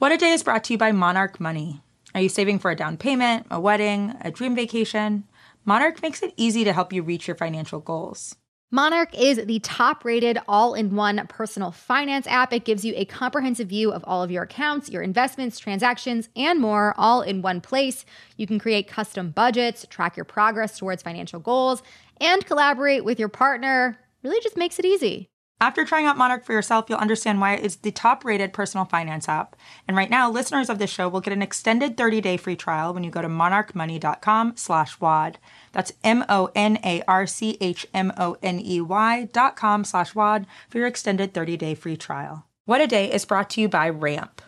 What 0.00 0.12
a 0.12 0.16
Day 0.16 0.32
is 0.32 0.42
brought 0.42 0.64
to 0.64 0.72
you 0.72 0.78
by 0.78 0.92
Monarch 0.92 1.38
Money. 1.40 1.82
Are 2.14 2.22
you 2.22 2.30
saving 2.30 2.58
for 2.58 2.70
a 2.70 2.74
down 2.74 2.96
payment, 2.96 3.46
a 3.50 3.60
wedding, 3.60 4.16
a 4.22 4.30
dream 4.30 4.54
vacation? 4.54 5.24
Monarch 5.66 6.00
makes 6.00 6.22
it 6.22 6.32
easy 6.38 6.64
to 6.64 6.72
help 6.72 6.90
you 6.90 7.02
reach 7.02 7.28
your 7.28 7.36
financial 7.36 7.80
goals. 7.80 8.34
Monarch 8.70 9.14
is 9.14 9.44
the 9.44 9.58
top 9.58 10.02
rated 10.02 10.38
all 10.48 10.72
in 10.72 10.96
one 10.96 11.26
personal 11.28 11.70
finance 11.70 12.26
app. 12.28 12.50
It 12.50 12.64
gives 12.64 12.82
you 12.82 12.94
a 12.96 13.04
comprehensive 13.04 13.68
view 13.68 13.92
of 13.92 14.02
all 14.06 14.22
of 14.22 14.30
your 14.30 14.44
accounts, 14.44 14.88
your 14.88 15.02
investments, 15.02 15.58
transactions, 15.58 16.30
and 16.34 16.60
more, 16.60 16.94
all 16.96 17.20
in 17.20 17.42
one 17.42 17.60
place. 17.60 18.06
You 18.38 18.46
can 18.46 18.58
create 18.58 18.88
custom 18.88 19.32
budgets, 19.32 19.86
track 19.90 20.16
your 20.16 20.24
progress 20.24 20.78
towards 20.78 21.02
financial 21.02 21.40
goals, 21.40 21.82
and 22.22 22.46
collaborate 22.46 23.04
with 23.04 23.18
your 23.18 23.28
partner. 23.28 23.98
Really 24.22 24.40
just 24.40 24.56
makes 24.56 24.78
it 24.78 24.86
easy. 24.86 25.28
After 25.62 25.84
trying 25.84 26.06
out 26.06 26.16
Monarch 26.16 26.46
for 26.46 26.54
yourself, 26.54 26.86
you'll 26.88 26.98
understand 26.98 27.38
why 27.38 27.54
it's 27.54 27.76
the 27.76 27.90
top 27.90 28.24
rated 28.24 28.54
personal 28.54 28.86
finance 28.86 29.28
app. 29.28 29.56
And 29.86 29.94
right 29.94 30.08
now, 30.08 30.30
listeners 30.30 30.70
of 30.70 30.78
this 30.78 30.88
show 30.88 31.06
will 31.06 31.20
get 31.20 31.34
an 31.34 31.42
extended 31.42 31.98
30 31.98 32.22
day 32.22 32.36
free 32.38 32.56
trial 32.56 32.94
when 32.94 33.04
you 33.04 33.10
go 33.10 33.20
to 33.20 33.28
monarchmoney.com 33.28 34.54
slash 34.56 34.98
WAD. 34.98 35.38
That's 35.72 35.92
M 36.02 36.24
O 36.30 36.50
N 36.54 36.78
A 36.82 37.02
R 37.06 37.26
C 37.26 37.58
H 37.60 37.86
M 37.92 38.10
O 38.16 38.38
N 38.42 38.58
E 38.58 38.80
Y 38.80 39.28
dot 39.32 39.54
com 39.54 39.84
slash 39.84 40.14
WAD 40.14 40.46
for 40.70 40.78
your 40.78 40.86
extended 40.86 41.34
30 41.34 41.58
day 41.58 41.74
free 41.74 41.96
trial. 41.96 42.46
What 42.64 42.80
a 42.80 42.86
Day 42.86 43.12
is 43.12 43.24
brought 43.24 43.50
to 43.50 43.60
you 43.60 43.68
by 43.68 43.90
Ramp. 43.90 44.40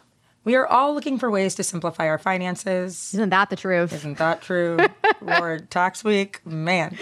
We 0.45 0.55
are 0.55 0.67
all 0.67 0.95
looking 0.95 1.19
for 1.19 1.31
ways 1.31 1.55
to 1.57 1.63
simplify 1.63 2.09
our 2.09 2.19
finances. 2.19 3.13
Isn't 3.15 3.31
that 3.31 3.51
the 3.51 3.57
truth? 3.57 3.93
Isn't 3.93 4.19
that 4.19 4.43
true? 4.43 4.79
Lord, 5.21 5.71
tax 5.71 6.03
week, 6.03 6.41
man. 6.47 6.97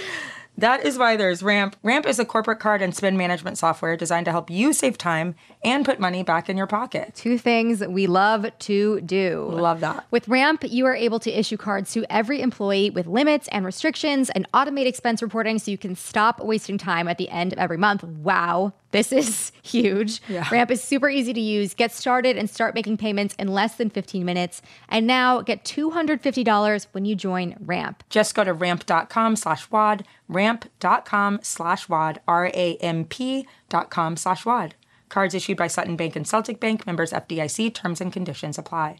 That 0.61 0.85
is 0.85 0.99
why 0.99 1.17
there's 1.17 1.43
Ramp. 1.43 1.75
Ramp 1.83 2.05
is 2.05 2.19
a 2.19 2.25
corporate 2.27 2.61
card 2.61 2.83
and 2.83 2.95
spend 2.95 3.17
management 3.17 3.57
software 3.57 3.97
designed 3.97 4.27
to 4.27 4.31
help 4.31 4.51
you 4.51 4.75
save 4.75 4.99
time 4.99 5.35
and 5.65 5.87
put 5.87 5.99
money 5.99 6.23
back 6.23 6.51
in 6.51 6.59
your 6.59 6.67
pocket. 6.67 7.15
Two 7.15 7.39
things 7.39 7.81
we 7.81 8.07
love 8.07 8.47
to 8.59 9.01
do. 9.01 9.49
Love 9.51 9.81
that. 9.81 10.05
With 10.11 10.29
Ramp, 10.29 10.63
you 10.69 10.85
are 10.85 10.95
able 10.95 11.19
to 11.21 11.31
issue 11.31 11.57
cards 11.57 11.93
to 11.93 12.05
every 12.13 12.43
employee 12.43 12.91
with 12.91 13.07
limits 13.07 13.49
and 13.49 13.65
restrictions 13.65 14.29
and 14.29 14.47
automate 14.53 14.85
expense 14.85 15.23
reporting 15.23 15.59
so 15.59 15.71
you 15.71 15.79
can 15.79 15.97
stop 15.97 16.41
wasting 16.41 16.77
time 16.77 17.09
at 17.09 17.17
the 17.17 17.31
end 17.31 17.55
of 17.55 17.59
every 17.59 17.79
month. 17.79 18.05
Wow, 18.05 18.75
this 18.91 19.13
is 19.13 19.53
huge. 19.63 20.21
Ramp 20.51 20.71
is 20.71 20.83
super 20.83 21.09
easy 21.09 21.33
to 21.33 21.41
use. 21.41 21.75
Get 21.75 21.93
started 21.93 22.37
and 22.37 22.49
start 22.51 22.75
making 22.75 22.97
payments 22.97 23.35
in 23.39 23.49
less 23.49 23.77
than 23.77 23.91
15 23.91 24.25
minutes. 24.25 24.63
And 24.89 25.07
now 25.07 25.41
get 25.43 25.65
$250 25.65 26.87
when 26.93 27.05
you 27.05 27.15
join 27.15 27.57
Ramp. 27.61 28.03
Just 28.11 28.35
go 28.35 28.45
to 28.45 28.53
ramp.com 28.53 29.37
slash 29.37 29.71
WAD, 29.71 30.05
ramp.com 30.29 31.41
slash 31.43 31.89
WAD, 31.89 32.21
R-A-M-P 32.27 33.47
dot 33.69 33.91
com 33.91 34.17
slash 34.17 34.45
WAD. 34.45 34.75
Cards 35.09 35.35
issued 35.35 35.57
by 35.57 35.67
Sutton 35.67 35.97
Bank 35.97 36.15
and 36.17 36.27
Celtic 36.27 36.61
Bank, 36.61 36.87
members 36.87 37.13
FDIC, 37.13 37.75
terms 37.75 38.01
and 38.01 38.13
conditions 38.13 38.59
apply. 38.59 38.99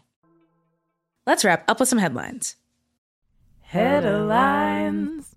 let's 1.25 1.45
wrap 1.45 1.69
up 1.69 1.79
with 1.79 1.89
some 1.89 1.99
headlines 1.99 2.55
Headlines. 3.61 5.30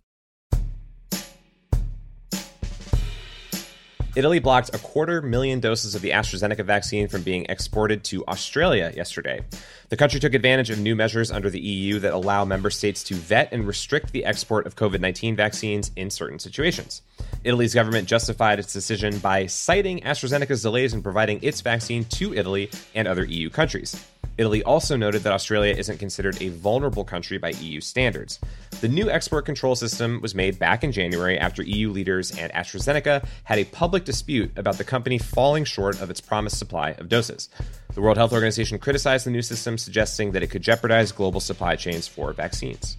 Italy 4.17 4.39
blocked 4.39 4.73
a 4.73 4.79
quarter 4.79 5.21
million 5.23 5.59
doses 5.59 5.97
of 5.97 6.03
the 6.03 6.11
AstraZeneca 6.11 6.65
vaccine 6.65 7.09
from 7.09 7.23
being 7.23 7.47
exported 7.49 8.05
to 8.05 8.25
Australia 8.27 8.93
yesterday. 8.95 9.41
The 9.89 9.97
country 9.97 10.21
took 10.21 10.35
advantage 10.35 10.71
of 10.71 10.79
new 10.79 10.95
measures 10.95 11.33
under 11.33 11.51
the 11.51 11.59
EU 11.59 11.99
that 11.99 12.15
allow 12.15 12.45
member 12.45 12.71
states 12.71 13.03
to 13.05 13.15
vet 13.15 13.53
and 13.53 13.67
restrict 13.67 14.13
the 14.13 14.25
export 14.25 14.69
of 14.69 14.77
COVID 14.77 15.01
19 15.01 15.35
vaccines 15.35 15.91
in 15.97 16.11
certain 16.11 16.39
situations. 16.39 17.03
Italy's 17.43 17.75
government 17.75 18.07
justified 18.07 18.61
its 18.61 18.73
decision 18.73 19.19
by 19.19 19.47
citing 19.47 19.99
AstraZeneca's 20.03 20.63
delays 20.63 20.95
in 20.95 21.03
providing 21.03 21.41
its 21.43 21.61
vaccine 21.61 22.05
to 22.05 22.35
Italy 22.35 22.71
and 22.95 23.09
other 23.09 23.25
EU 23.25 23.51
countries. 23.51 24.01
Italy 24.37 24.63
also 24.65 24.97
noted 24.97 25.23
that 25.23 25.33
Australia 25.33 25.75
isn't 25.75 25.99
considered 25.99 26.41
a 26.41 26.49
vulnerable 26.49 27.05
country 27.05 27.39
by 27.39 27.51
EU 27.51 27.81
standards. 27.81 28.41
The 28.81 28.89
new 28.89 29.09
export 29.09 29.45
control 29.47 29.77
system 29.77 30.21
was 30.21 30.35
made 30.35 30.59
back 30.59 30.83
in 30.83 30.93
January 30.93 31.39
after 31.39 31.63
EU 31.63 31.91
leaders 31.91 32.37
and 32.37 32.53
AstraZeneca 32.53 33.27
had 33.45 33.59
a 33.59 33.65
public 33.65 34.05
dispute 34.05 34.51
about 34.57 34.79
the 34.79 34.85
company 34.85 35.19
falling 35.19 35.65
short 35.65 36.01
of 36.01 36.11
its 36.11 36.21
promised 36.21 36.59
supply 36.59 36.91
of 36.93 37.09
doses. 37.09 37.49
The 37.95 38.01
World 38.01 38.17
Health 38.17 38.33
Organization 38.33 38.79
criticized 38.79 39.25
the 39.25 39.31
new 39.31 39.43
system, 39.43 39.79
suggesting 39.79 40.33
that 40.33 40.43
it 40.43 40.49
could 40.49 40.63
jeopardize 40.63 41.13
global 41.13 41.41
supply 41.41 41.77
chains 41.77 42.09
for 42.09 42.33
vaccines. 42.33 42.97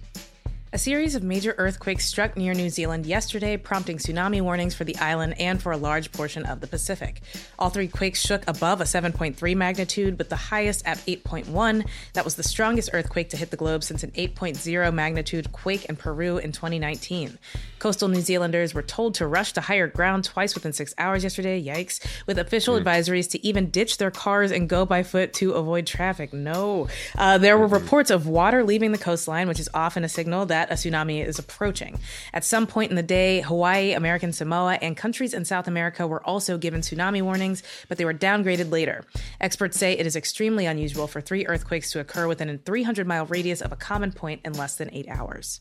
A 0.72 0.78
series 0.78 1.14
of 1.14 1.22
major 1.22 1.54
earthquakes 1.58 2.06
struck 2.06 2.36
near 2.36 2.52
New 2.52 2.70
Zealand 2.70 3.06
yesterday, 3.06 3.56
prompting 3.56 3.98
tsunami 3.98 4.42
warnings 4.42 4.74
for 4.74 4.82
the 4.82 4.96
island 4.96 5.36
and 5.38 5.62
for 5.62 5.70
a 5.70 5.76
large 5.76 6.10
portion 6.10 6.44
of 6.44 6.60
the 6.60 6.66
Pacific. 6.66 7.22
All 7.56 7.70
three 7.70 7.86
quakes 7.86 8.20
shook 8.20 8.42
above 8.48 8.80
a 8.80 8.84
7.3 8.84 9.56
magnitude, 9.56 10.18
with 10.18 10.28
the 10.28 10.36
highest 10.36 10.84
at 10.84 10.98
8.1. 11.06 11.86
That 12.14 12.24
was 12.24 12.34
the 12.34 12.42
strongest 12.42 12.90
earthquake 12.92 13.30
to 13.30 13.36
hit 13.36 13.52
the 13.52 13.56
globe 13.56 13.84
since 13.84 14.02
an 14.02 14.10
8.0 14.10 14.92
magnitude 14.92 15.52
quake 15.52 15.84
in 15.84 15.94
Peru 15.94 16.36
in 16.36 16.50
2019. 16.50 17.38
Coastal 17.78 18.08
New 18.08 18.20
Zealanders 18.20 18.74
were 18.74 18.82
told 18.82 19.14
to 19.14 19.26
rush 19.26 19.52
to 19.52 19.60
higher 19.60 19.86
ground 19.86 20.24
twice 20.24 20.56
within 20.56 20.72
six 20.72 20.92
hours 20.98 21.22
yesterday, 21.22 21.62
yikes, 21.62 22.04
with 22.26 22.40
official 22.40 22.78
advisories 22.78 23.30
to 23.30 23.46
even 23.46 23.70
ditch 23.70 23.98
their 23.98 24.10
cars 24.10 24.50
and 24.50 24.68
go 24.68 24.84
by 24.84 25.04
foot 25.04 25.32
to 25.34 25.52
avoid 25.52 25.86
traffic. 25.86 26.32
No. 26.32 26.88
Uh, 27.16 27.38
there 27.38 27.56
were 27.56 27.68
reports 27.68 28.10
of 28.10 28.26
water 28.26 28.64
leaving 28.64 28.90
the 28.90 28.98
coastline, 28.98 29.46
which 29.46 29.60
is 29.60 29.68
often 29.72 30.02
a 30.02 30.08
signal 30.08 30.44
that 30.46 30.55
that 30.56 30.70
a 30.70 30.74
tsunami 30.74 31.22
is 31.22 31.38
approaching. 31.38 31.98
At 32.32 32.42
some 32.42 32.66
point 32.66 32.88
in 32.88 32.96
the 32.96 33.02
day, 33.02 33.42
Hawaii, 33.42 33.92
American 33.92 34.32
Samoa, 34.32 34.78
and 34.80 34.96
countries 34.96 35.34
in 35.34 35.44
South 35.44 35.68
America 35.68 36.06
were 36.06 36.24
also 36.26 36.56
given 36.56 36.80
tsunami 36.80 37.20
warnings, 37.20 37.62
but 37.88 37.98
they 37.98 38.06
were 38.06 38.14
downgraded 38.14 38.70
later. 38.70 39.04
Experts 39.38 39.78
say 39.78 39.92
it 39.92 40.06
is 40.06 40.16
extremely 40.16 40.64
unusual 40.64 41.06
for 41.06 41.20
three 41.20 41.46
earthquakes 41.46 41.90
to 41.92 42.00
occur 42.00 42.26
within 42.26 42.48
a 42.48 42.56
300 42.56 43.06
mile 43.06 43.26
radius 43.26 43.60
of 43.60 43.70
a 43.70 43.76
common 43.76 44.12
point 44.12 44.40
in 44.46 44.54
less 44.54 44.76
than 44.76 44.88
eight 44.94 45.08
hours 45.08 45.60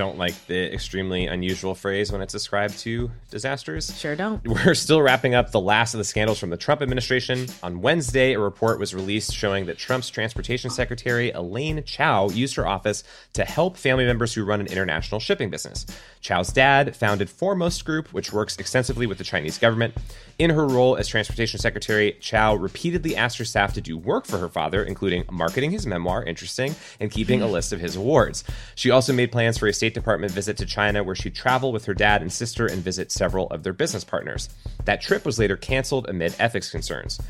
don't 0.00 0.16
like 0.16 0.46
the 0.46 0.72
extremely 0.72 1.26
unusual 1.26 1.74
phrase 1.74 2.10
when 2.10 2.22
it's 2.22 2.32
ascribed 2.32 2.78
to 2.78 3.10
disasters. 3.30 3.98
Sure 4.00 4.16
don't. 4.16 4.40
We're 4.48 4.72
still 4.72 5.02
wrapping 5.02 5.34
up 5.34 5.50
the 5.50 5.60
last 5.60 5.92
of 5.92 5.98
the 5.98 6.04
scandals 6.04 6.38
from 6.38 6.48
the 6.48 6.56
Trump 6.56 6.80
administration. 6.80 7.46
On 7.62 7.82
Wednesday, 7.82 8.32
a 8.32 8.38
report 8.38 8.78
was 8.78 8.94
released 8.94 9.34
showing 9.34 9.66
that 9.66 9.76
Trump's 9.76 10.08
transportation 10.08 10.70
secretary, 10.70 11.32
Elaine 11.32 11.84
Chao, 11.84 12.30
used 12.30 12.56
her 12.56 12.66
office 12.66 13.04
to 13.34 13.44
help 13.44 13.76
family 13.76 14.06
members 14.06 14.32
who 14.32 14.42
run 14.42 14.60
an 14.60 14.68
international 14.68 15.20
shipping 15.20 15.50
business. 15.50 15.84
Chao's 16.20 16.52
dad 16.52 16.94
founded 16.94 17.30
Foremost 17.30 17.84
Group, 17.84 18.12
which 18.12 18.32
works 18.32 18.56
extensively 18.58 19.06
with 19.06 19.18
the 19.18 19.24
Chinese 19.24 19.56
government. 19.58 19.94
In 20.38 20.50
her 20.50 20.66
role 20.66 20.96
as 20.96 21.08
transportation 21.08 21.58
secretary, 21.58 22.16
Chao 22.20 22.54
repeatedly 22.54 23.16
asked 23.16 23.38
her 23.38 23.44
staff 23.44 23.72
to 23.74 23.80
do 23.80 23.96
work 23.96 24.26
for 24.26 24.38
her 24.38 24.48
father, 24.48 24.82
including 24.82 25.24
marketing 25.30 25.70
his 25.70 25.86
memoir, 25.86 26.22
interesting, 26.22 26.74
and 27.00 27.10
keeping 27.10 27.40
a 27.42 27.46
hmm. 27.46 27.52
list 27.52 27.72
of 27.72 27.80
his 27.80 27.96
awards. 27.96 28.44
She 28.74 28.90
also 28.90 29.12
made 29.12 29.32
plans 29.32 29.56
for 29.56 29.66
a 29.66 29.72
State 29.72 29.94
Department 29.94 30.32
visit 30.32 30.56
to 30.58 30.66
China 30.66 31.02
where 31.02 31.16
she'd 31.16 31.34
travel 31.34 31.72
with 31.72 31.86
her 31.86 31.94
dad 31.94 32.20
and 32.20 32.32
sister 32.32 32.66
and 32.66 32.82
visit 32.82 33.10
several 33.10 33.46
of 33.48 33.62
their 33.62 33.72
business 33.72 34.04
partners. 34.04 34.50
That 34.84 35.00
trip 35.00 35.24
was 35.24 35.38
later 35.38 35.56
canceled 35.56 36.08
amid 36.08 36.34
ethics 36.38 36.70
concerns. 36.70 37.20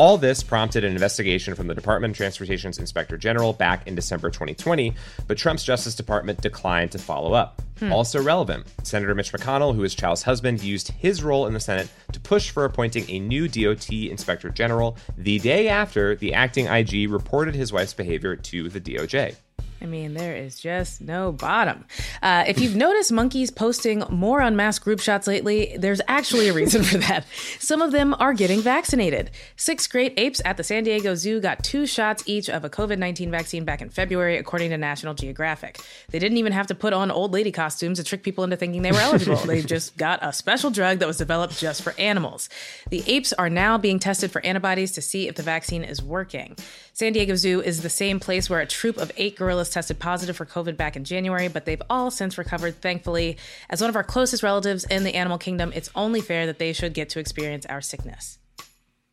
All 0.00 0.16
this 0.16 0.42
prompted 0.42 0.82
an 0.82 0.92
investigation 0.92 1.54
from 1.54 1.66
the 1.66 1.74
Department 1.74 2.12
of 2.12 2.16
Transportation's 2.16 2.78
Inspector 2.78 3.14
General 3.18 3.52
back 3.52 3.86
in 3.86 3.94
December 3.94 4.30
2020, 4.30 4.94
but 5.26 5.36
Trump's 5.36 5.62
Justice 5.62 5.94
Department 5.94 6.40
declined 6.40 6.90
to 6.92 6.98
follow 6.98 7.34
up. 7.34 7.60
Hmm. 7.78 7.92
Also 7.92 8.22
relevant, 8.22 8.66
Senator 8.82 9.14
Mitch 9.14 9.30
McConnell, 9.30 9.74
who 9.74 9.84
is 9.84 9.94
Chao's 9.94 10.22
husband, 10.22 10.62
used 10.62 10.88
his 10.92 11.22
role 11.22 11.46
in 11.46 11.52
the 11.52 11.60
Senate 11.60 11.90
to 12.12 12.20
push 12.20 12.48
for 12.48 12.64
appointing 12.64 13.04
a 13.10 13.18
new 13.18 13.46
DOT 13.46 13.92
Inspector 13.92 14.48
General 14.52 14.96
the 15.18 15.38
day 15.38 15.68
after 15.68 16.16
the 16.16 16.32
acting 16.32 16.64
IG 16.64 17.10
reported 17.10 17.54
his 17.54 17.70
wife's 17.70 17.92
behavior 17.92 18.36
to 18.36 18.70
the 18.70 18.80
DOJ. 18.80 19.36
I 19.82 19.86
mean, 19.86 20.14
there 20.14 20.36
is 20.36 20.60
just 20.60 21.00
no 21.00 21.32
bottom. 21.32 21.86
Uh, 22.22 22.44
if 22.46 22.60
you've 22.60 22.76
noticed 22.76 23.10
monkeys 23.10 23.50
posting 23.50 24.04
more 24.10 24.42
on 24.42 24.50
unmasked 24.50 24.84
group 24.84 25.00
shots 25.00 25.26
lately, 25.26 25.74
there's 25.78 26.02
actually 26.06 26.48
a 26.48 26.52
reason 26.52 26.82
for 26.82 26.98
that. 26.98 27.24
Some 27.58 27.80
of 27.80 27.92
them 27.92 28.14
are 28.18 28.34
getting 28.34 28.60
vaccinated. 28.60 29.30
Six 29.56 29.86
great 29.86 30.12
apes 30.18 30.42
at 30.44 30.56
the 30.56 30.64
San 30.64 30.84
Diego 30.84 31.14
Zoo 31.14 31.40
got 31.40 31.64
two 31.64 31.86
shots 31.86 32.22
each 32.26 32.50
of 32.50 32.64
a 32.64 32.70
COVID 32.70 32.98
19 32.98 33.30
vaccine 33.30 33.64
back 33.64 33.80
in 33.80 33.88
February, 33.88 34.36
according 34.36 34.70
to 34.70 34.76
National 34.76 35.14
Geographic. 35.14 35.80
They 36.10 36.18
didn't 36.18 36.38
even 36.38 36.52
have 36.52 36.66
to 36.66 36.74
put 36.74 36.92
on 36.92 37.10
old 37.10 37.32
lady 37.32 37.52
costumes 37.52 37.98
to 37.98 38.04
trick 38.04 38.22
people 38.22 38.44
into 38.44 38.56
thinking 38.56 38.82
they 38.82 38.92
were 38.92 38.98
eligible. 38.98 39.36
they 39.36 39.62
just 39.62 39.96
got 39.96 40.18
a 40.22 40.32
special 40.32 40.70
drug 40.70 40.98
that 40.98 41.06
was 41.08 41.16
developed 41.16 41.58
just 41.58 41.82
for 41.82 41.94
animals. 41.98 42.50
The 42.90 43.02
apes 43.06 43.32
are 43.32 43.48
now 43.48 43.78
being 43.78 43.98
tested 43.98 44.30
for 44.30 44.44
antibodies 44.44 44.92
to 44.92 45.02
see 45.02 45.26
if 45.28 45.36
the 45.36 45.42
vaccine 45.42 45.84
is 45.84 46.02
working. 46.02 46.56
San 46.92 47.14
Diego 47.14 47.34
Zoo 47.34 47.62
is 47.62 47.80
the 47.80 47.88
same 47.88 48.20
place 48.20 48.50
where 48.50 48.60
a 48.60 48.66
troop 48.66 48.98
of 48.98 49.10
eight 49.16 49.36
gorillas 49.36 49.69
tested 49.70 49.98
positive 49.98 50.36
for 50.36 50.46
COVID 50.46 50.76
back 50.76 50.96
in 50.96 51.04
January, 51.04 51.48
but 51.48 51.64
they've 51.64 51.82
all 51.88 52.10
since 52.10 52.36
recovered, 52.36 52.80
thankfully. 52.80 53.36
As 53.68 53.80
one 53.80 53.90
of 53.90 53.96
our 53.96 54.04
closest 54.04 54.42
relatives 54.42 54.84
in 54.84 55.04
the 55.04 55.14
animal 55.14 55.38
kingdom, 55.38 55.72
it's 55.74 55.90
only 55.94 56.20
fair 56.20 56.46
that 56.46 56.58
they 56.58 56.72
should 56.72 56.94
get 56.94 57.08
to 57.10 57.20
experience 57.20 57.66
our 57.66 57.80
sickness. 57.80 58.38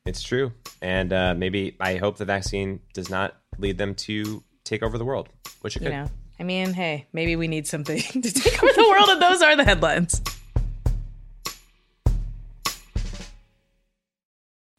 It's 0.05 0.21
true. 0.21 0.53
And 0.81 1.11
uh, 1.11 1.33
maybe 1.35 1.75
I 1.79 1.97
hope 1.97 2.17
the 2.17 2.25
vaccine 2.25 2.79
does 2.93 3.09
not 3.09 3.35
lead 3.57 3.77
them 3.77 3.95
to 3.95 4.43
take 4.63 4.83
over 4.83 4.97
the 4.97 5.05
world, 5.05 5.29
which 5.61 5.75
it 5.75 5.79
could. 5.79 5.89
You 5.89 5.93
know, 5.93 6.09
I 6.39 6.43
mean, 6.43 6.73
hey, 6.73 7.07
maybe 7.13 7.35
we 7.35 7.47
need 7.47 7.67
something 7.67 8.01
to 8.21 8.21
take 8.21 8.63
over 8.63 8.73
the 8.73 8.87
world, 8.89 9.09
and 9.09 9.21
those 9.21 9.41
are 9.41 9.55
the 9.55 9.63
headlines. 9.63 10.21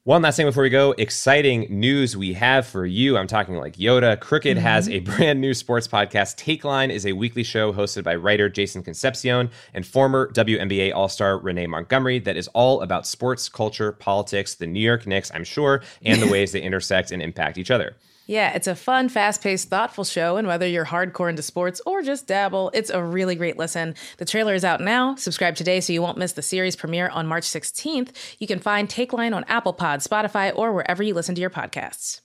One 0.08 0.22
last 0.22 0.36
thing 0.36 0.46
before 0.46 0.62
we 0.62 0.70
go 0.70 0.92
exciting 0.92 1.66
news 1.68 2.16
we 2.16 2.32
have 2.32 2.66
for 2.66 2.86
you. 2.86 3.18
I'm 3.18 3.26
talking 3.26 3.56
like 3.56 3.76
Yoda. 3.76 4.18
Crooked 4.18 4.56
mm-hmm. 4.56 4.66
has 4.66 4.88
a 4.88 5.00
brand 5.00 5.38
new 5.38 5.52
sports 5.52 5.86
podcast. 5.86 6.42
Takeline 6.42 6.88
is 6.88 7.04
a 7.04 7.12
weekly 7.12 7.42
show 7.42 7.74
hosted 7.74 8.04
by 8.04 8.14
writer 8.14 8.48
Jason 8.48 8.82
Concepcion 8.82 9.50
and 9.74 9.86
former 9.86 10.32
WNBA 10.32 10.94
All 10.94 11.10
Star 11.10 11.36
Renee 11.36 11.66
Montgomery 11.66 12.20
that 12.20 12.38
is 12.38 12.48
all 12.54 12.80
about 12.80 13.06
sports, 13.06 13.50
culture, 13.50 13.92
politics, 13.92 14.54
the 14.54 14.66
New 14.66 14.80
York 14.80 15.06
Knicks, 15.06 15.30
I'm 15.34 15.44
sure, 15.44 15.82
and 16.00 16.22
the 16.22 16.28
ways 16.32 16.52
they 16.52 16.62
intersect 16.62 17.10
and 17.10 17.20
impact 17.20 17.58
each 17.58 17.70
other. 17.70 17.94
Yeah, 18.28 18.52
it's 18.54 18.66
a 18.66 18.74
fun, 18.74 19.08
fast 19.08 19.42
paced, 19.42 19.70
thoughtful 19.70 20.04
show. 20.04 20.36
And 20.36 20.46
whether 20.46 20.66
you're 20.68 20.84
hardcore 20.84 21.30
into 21.30 21.42
sports 21.42 21.80
or 21.86 22.02
just 22.02 22.26
dabble, 22.26 22.70
it's 22.74 22.90
a 22.90 23.02
really 23.02 23.34
great 23.34 23.56
listen. 23.56 23.94
The 24.18 24.26
trailer 24.26 24.52
is 24.52 24.66
out 24.66 24.82
now. 24.82 25.14
Subscribe 25.14 25.56
today 25.56 25.80
so 25.80 25.94
you 25.94 26.02
won't 26.02 26.18
miss 26.18 26.32
the 26.32 26.42
series 26.42 26.76
premiere 26.76 27.08
on 27.08 27.26
March 27.26 27.44
16th. 27.44 28.10
You 28.38 28.46
can 28.46 28.58
find 28.58 28.86
Takeline 28.86 29.34
on 29.34 29.44
Apple 29.44 29.72
Pod, 29.72 30.00
Spotify, 30.00 30.54
or 30.54 30.74
wherever 30.74 31.02
you 31.02 31.14
listen 31.14 31.34
to 31.36 31.40
your 31.40 31.48
podcasts. 31.48 32.20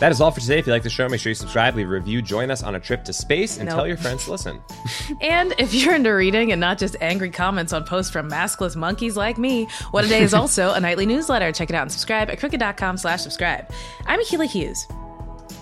That 0.00 0.12
is 0.12 0.20
all 0.20 0.30
for 0.30 0.40
today. 0.40 0.60
If 0.60 0.66
you 0.66 0.72
like 0.72 0.84
the 0.84 0.90
show, 0.90 1.08
make 1.08 1.20
sure 1.20 1.30
you 1.30 1.34
subscribe, 1.34 1.74
leave 1.74 1.88
a 1.88 1.90
review, 1.90 2.22
join 2.22 2.52
us 2.52 2.62
on 2.62 2.76
a 2.76 2.80
trip 2.80 3.04
to 3.04 3.12
space, 3.12 3.58
and 3.58 3.68
nope. 3.68 3.74
tell 3.74 3.86
your 3.86 3.96
friends 3.96 4.24
to 4.26 4.30
listen. 4.30 4.62
and 5.20 5.54
if 5.58 5.74
you're 5.74 5.94
into 5.94 6.10
reading 6.10 6.52
and 6.52 6.60
not 6.60 6.78
just 6.78 6.94
angry 7.00 7.30
comments 7.30 7.72
on 7.72 7.84
posts 7.84 8.12
from 8.12 8.30
maskless 8.30 8.76
monkeys 8.76 9.16
like 9.16 9.38
me, 9.38 9.66
What 9.90 10.04
a 10.04 10.08
Day 10.08 10.22
is 10.22 10.34
also 10.34 10.72
a 10.72 10.80
nightly 10.80 11.04
newsletter. 11.04 11.50
Check 11.50 11.70
it 11.70 11.74
out 11.74 11.82
and 11.82 11.90
subscribe 11.90 12.30
at 12.30 12.38
crooked.com 12.38 12.96
slash 12.96 13.22
subscribe. 13.22 13.68
I'm 14.06 14.20
Akila 14.20 14.46
Hughes. 14.46 14.86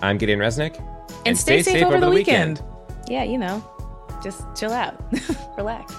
I'm 0.03 0.19
Gideon 0.19 0.37
Resnick. 0.37 0.77
And, 0.77 1.29
and 1.29 1.37
stay, 1.37 1.63
stay, 1.63 1.73
safe, 1.73 1.83
over, 1.83 1.95
over 1.95 2.05
the 2.05 2.11
weekend. 2.11 2.59
weekend. 2.59 3.09
Yeah, 3.09 3.23
you 3.23 3.39
know, 3.39 3.63
just 4.23 4.43
chill 4.55 4.71
out, 4.71 5.01
relax. 5.57 5.95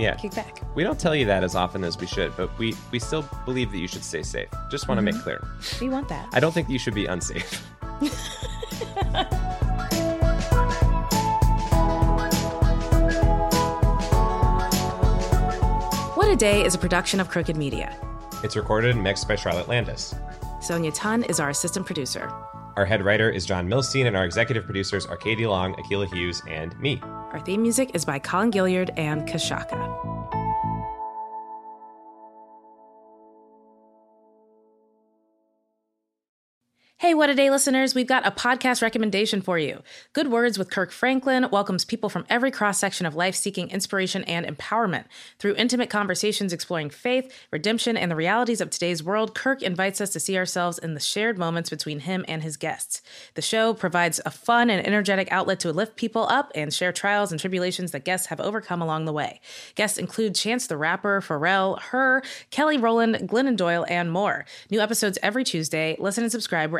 Yeah. 0.00 0.14
Kick 0.14 0.34
back. 0.34 0.62
We 0.74 0.82
don't 0.82 0.98
tell 0.98 1.14
you 1.14 1.26
that 1.26 1.44
as 1.44 1.54
often 1.54 1.84
as 1.84 1.98
we 1.98 2.06
should, 2.06 2.34
but 2.36 2.56
we, 2.58 2.74
we 2.90 2.98
still 2.98 3.28
believe 3.44 3.70
that 3.72 3.78
you 3.78 3.86
should 3.86 4.02
stay 4.02 4.22
safe. 4.22 4.48
Just 4.70 4.88
want 4.88 4.98
to 4.98 5.06
mm-hmm. 5.06 5.16
make 5.16 5.22
clear. 5.22 5.46
We 5.80 5.90
want 5.90 6.08
that. 6.08 6.28
I 6.32 6.40
don't 6.40 6.52
think 6.52 6.70
you 6.70 6.78
should 6.78 6.94
be 6.94 7.04
unsafe. 7.04 7.62
what 16.16 16.28
a 16.28 16.36
Day 16.36 16.64
is 16.64 16.74
a 16.74 16.78
production 16.78 17.20
of 17.20 17.28
Crooked 17.28 17.56
Media. 17.56 17.94
It's 18.42 18.56
recorded 18.56 18.94
and 18.94 19.04
mixed 19.04 19.28
by 19.28 19.36
Charlotte 19.36 19.68
Landes. 19.68 20.14
Sonia 20.62 20.92
Tun 20.92 21.24
is 21.24 21.38
our 21.40 21.50
assistant 21.50 21.84
producer. 21.84 22.32
Our 22.80 22.86
head 22.86 23.04
writer 23.04 23.28
is 23.28 23.44
John 23.44 23.68
Milstein, 23.68 24.06
and 24.06 24.16
our 24.16 24.24
executive 24.24 24.64
producers 24.64 25.04
are 25.04 25.14
Katie 25.14 25.46
Long, 25.46 25.74
Akila 25.74 26.10
Hughes, 26.10 26.42
and 26.48 26.74
me. 26.80 26.98
Our 27.02 27.38
theme 27.40 27.60
music 27.60 27.90
is 27.92 28.06
by 28.06 28.18
Colin 28.18 28.50
Gilliard 28.50 28.88
and 28.96 29.28
Kashaka. 29.28 30.09
Hey, 37.00 37.14
What 37.14 37.30
a 37.30 37.34
Day 37.34 37.48
listeners, 37.48 37.94
we've 37.94 38.06
got 38.06 38.26
a 38.26 38.30
podcast 38.30 38.82
recommendation 38.82 39.40
for 39.40 39.58
you. 39.58 39.82
Good 40.12 40.30
Words 40.30 40.58
with 40.58 40.70
Kirk 40.70 40.92
Franklin 40.92 41.48
welcomes 41.50 41.86
people 41.86 42.10
from 42.10 42.26
every 42.28 42.50
cross 42.50 42.76
section 42.76 43.06
of 43.06 43.14
life 43.14 43.34
seeking 43.34 43.70
inspiration 43.70 44.22
and 44.24 44.44
empowerment. 44.44 45.06
Through 45.38 45.54
intimate 45.54 45.88
conversations 45.88 46.52
exploring 46.52 46.90
faith, 46.90 47.32
redemption, 47.50 47.96
and 47.96 48.10
the 48.10 48.16
realities 48.16 48.60
of 48.60 48.68
today's 48.68 49.02
world, 49.02 49.34
Kirk 49.34 49.62
invites 49.62 50.02
us 50.02 50.10
to 50.10 50.20
see 50.20 50.36
ourselves 50.36 50.76
in 50.78 50.92
the 50.92 51.00
shared 51.00 51.38
moments 51.38 51.70
between 51.70 52.00
him 52.00 52.22
and 52.28 52.42
his 52.42 52.58
guests. 52.58 53.00
The 53.32 53.40
show 53.40 53.72
provides 53.72 54.20
a 54.26 54.30
fun 54.30 54.68
and 54.68 54.86
energetic 54.86 55.32
outlet 55.32 55.58
to 55.60 55.72
lift 55.72 55.96
people 55.96 56.26
up 56.28 56.52
and 56.54 56.70
share 56.70 56.92
trials 56.92 57.32
and 57.32 57.40
tribulations 57.40 57.92
that 57.92 58.04
guests 58.04 58.26
have 58.26 58.40
overcome 58.40 58.82
along 58.82 59.06
the 59.06 59.14
way. 59.14 59.40
Guests 59.74 59.96
include 59.96 60.34
Chance 60.34 60.66
the 60.66 60.76
Rapper, 60.76 61.22
Pharrell, 61.22 61.80
Her, 61.80 62.22
Kelly 62.50 62.76
Rowland, 62.76 63.26
Glennon 63.26 63.56
Doyle, 63.56 63.86
and 63.88 64.12
more. 64.12 64.44
New 64.70 64.80
episodes 64.80 65.18
every 65.22 65.44
Tuesday. 65.44 65.96
Listen 65.98 66.24
and 66.24 66.30
subscribe 66.30 66.70